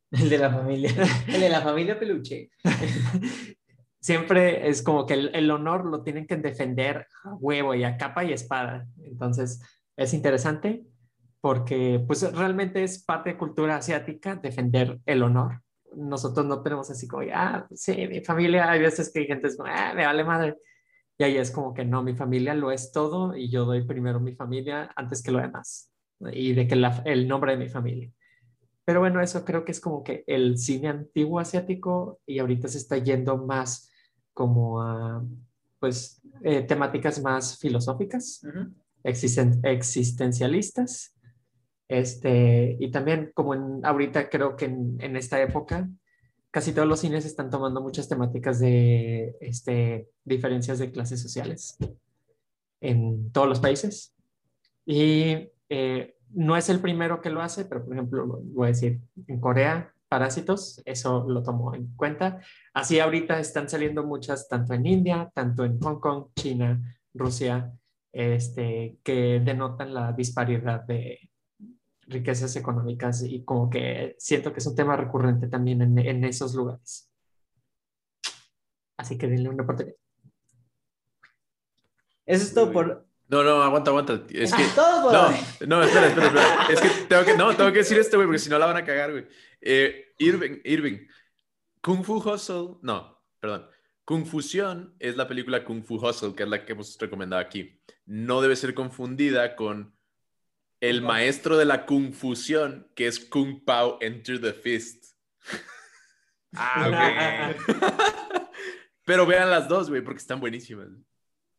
[0.09, 0.91] El de la familia,
[1.27, 2.49] el de la familia peluche.
[3.99, 8.23] siempre es como que el, honor lo tienen que defender a huevo y a capa
[8.23, 8.87] y espada.
[8.99, 9.61] Entonces,
[9.97, 10.85] es interesante
[11.41, 15.61] porque pues realmente es parte de cultura asiática defender el honor.
[15.97, 19.57] Nosotros no tenemos así como, ah, sí, mi familia, hay veces que hay gente es
[19.57, 20.55] como, ah, me vale madre.
[21.17, 24.21] Y ahí es como que no, mi familia lo es todo y yo doy primero
[24.21, 25.91] mi familia antes que lo demás.
[26.31, 28.09] Y de que el nombre de mi familia.
[28.85, 32.77] Pero bueno, eso creo que es como que el cine antiguo asiático y ahorita se
[32.77, 33.91] está yendo más
[34.33, 35.23] como a,
[35.79, 38.41] pues, eh, temáticas más filosóficas,
[39.03, 41.13] existencialistas.
[41.89, 45.89] Este, y también como en, ahorita creo que en, en, esta época
[46.51, 51.77] casi todos los cines están tomando muchas temáticas de este, diferencias de clases sociales
[52.81, 54.13] en todos los países.
[54.85, 59.01] Y eh, no es el primero que lo hace, pero por ejemplo, voy a decir,
[59.27, 62.39] en Corea parásitos, eso lo tomo en cuenta.
[62.73, 66.81] Así ahorita están saliendo muchas, tanto en India, tanto en Hong Kong, China,
[67.13, 67.73] Rusia,
[68.11, 71.29] este, que denotan la disparidad de
[72.07, 76.55] riquezas económicas y como que siento que es un tema recurrente también en, en esos
[76.55, 77.11] lugares.
[78.97, 79.95] Así que denle una oportunidad.
[82.25, 84.21] Eso es todo por, no, no, aguanta, aguanta.
[84.29, 84.63] Es que.
[84.75, 85.31] no,
[85.67, 86.67] no, espera, espera, espera.
[86.69, 88.77] Es que tengo que, no, tengo que decir esto, güey, porque si no la van
[88.77, 89.27] a cagar, güey.
[89.61, 91.07] Eh, Irving, Irving.
[91.81, 93.67] Kung Fu Hustle, no, perdón.
[94.05, 97.81] Confusión es la película Kung Fu Hustle, que es la que hemos recomendado aquí.
[98.05, 99.93] No debe ser confundida con
[100.79, 105.05] el maestro de la confusión, que es Kung Pao Enter the Fist.
[106.59, 107.77] Ah, ok.
[109.05, 110.87] Pero vean las dos, güey, porque están buenísimas.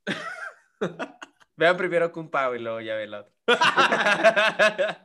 [1.58, 3.34] Vean primero Kung Pao y luego ya ven la otra.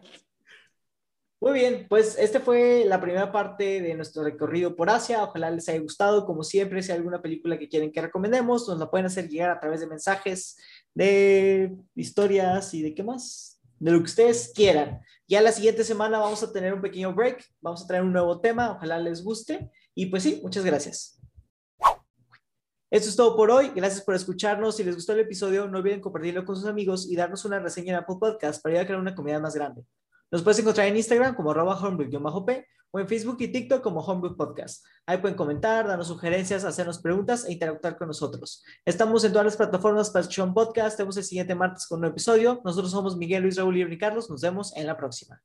[1.42, 5.24] Muy bien, pues esta fue la primera parte de nuestro recorrido por Asia.
[5.24, 6.28] Ojalá les haya gustado.
[6.28, 9.50] Como siempre, si hay alguna película que quieren que recomendemos, nos la pueden hacer llegar
[9.50, 10.56] a través de mensajes,
[10.94, 15.02] de historias y de qué más, de lo que ustedes quieran.
[15.28, 18.40] Ya la siguiente semana vamos a tener un pequeño break, vamos a traer un nuevo
[18.40, 19.72] tema, ojalá les guste.
[19.96, 21.20] Y pues sí, muchas gracias.
[22.94, 23.72] Esto es todo por hoy.
[23.76, 24.76] Gracias por escucharnos.
[24.76, 27.94] Si les gustó el episodio, no olviden compartirlo con sus amigos y darnos una reseña
[27.94, 29.84] en Apple Podcast para ayudar a crear una comunidad más grande.
[30.30, 34.38] Nos puedes encontrar en Instagram como arroba homebrew-p o en Facebook y TikTok como Homebrew
[34.38, 34.86] Podcast.
[35.08, 38.64] Ahí pueden comentar, darnos sugerencias, hacernos preguntas e interactuar con nosotros.
[38.86, 40.96] Estamos en todas las plataformas para escuchar un podcast.
[40.96, 42.62] Tenemos el siguiente martes con un nuevo episodio.
[42.64, 44.30] Nosotros somos Miguel, Luis, Raúl y Carlos.
[44.30, 45.42] Nos vemos en la próxima.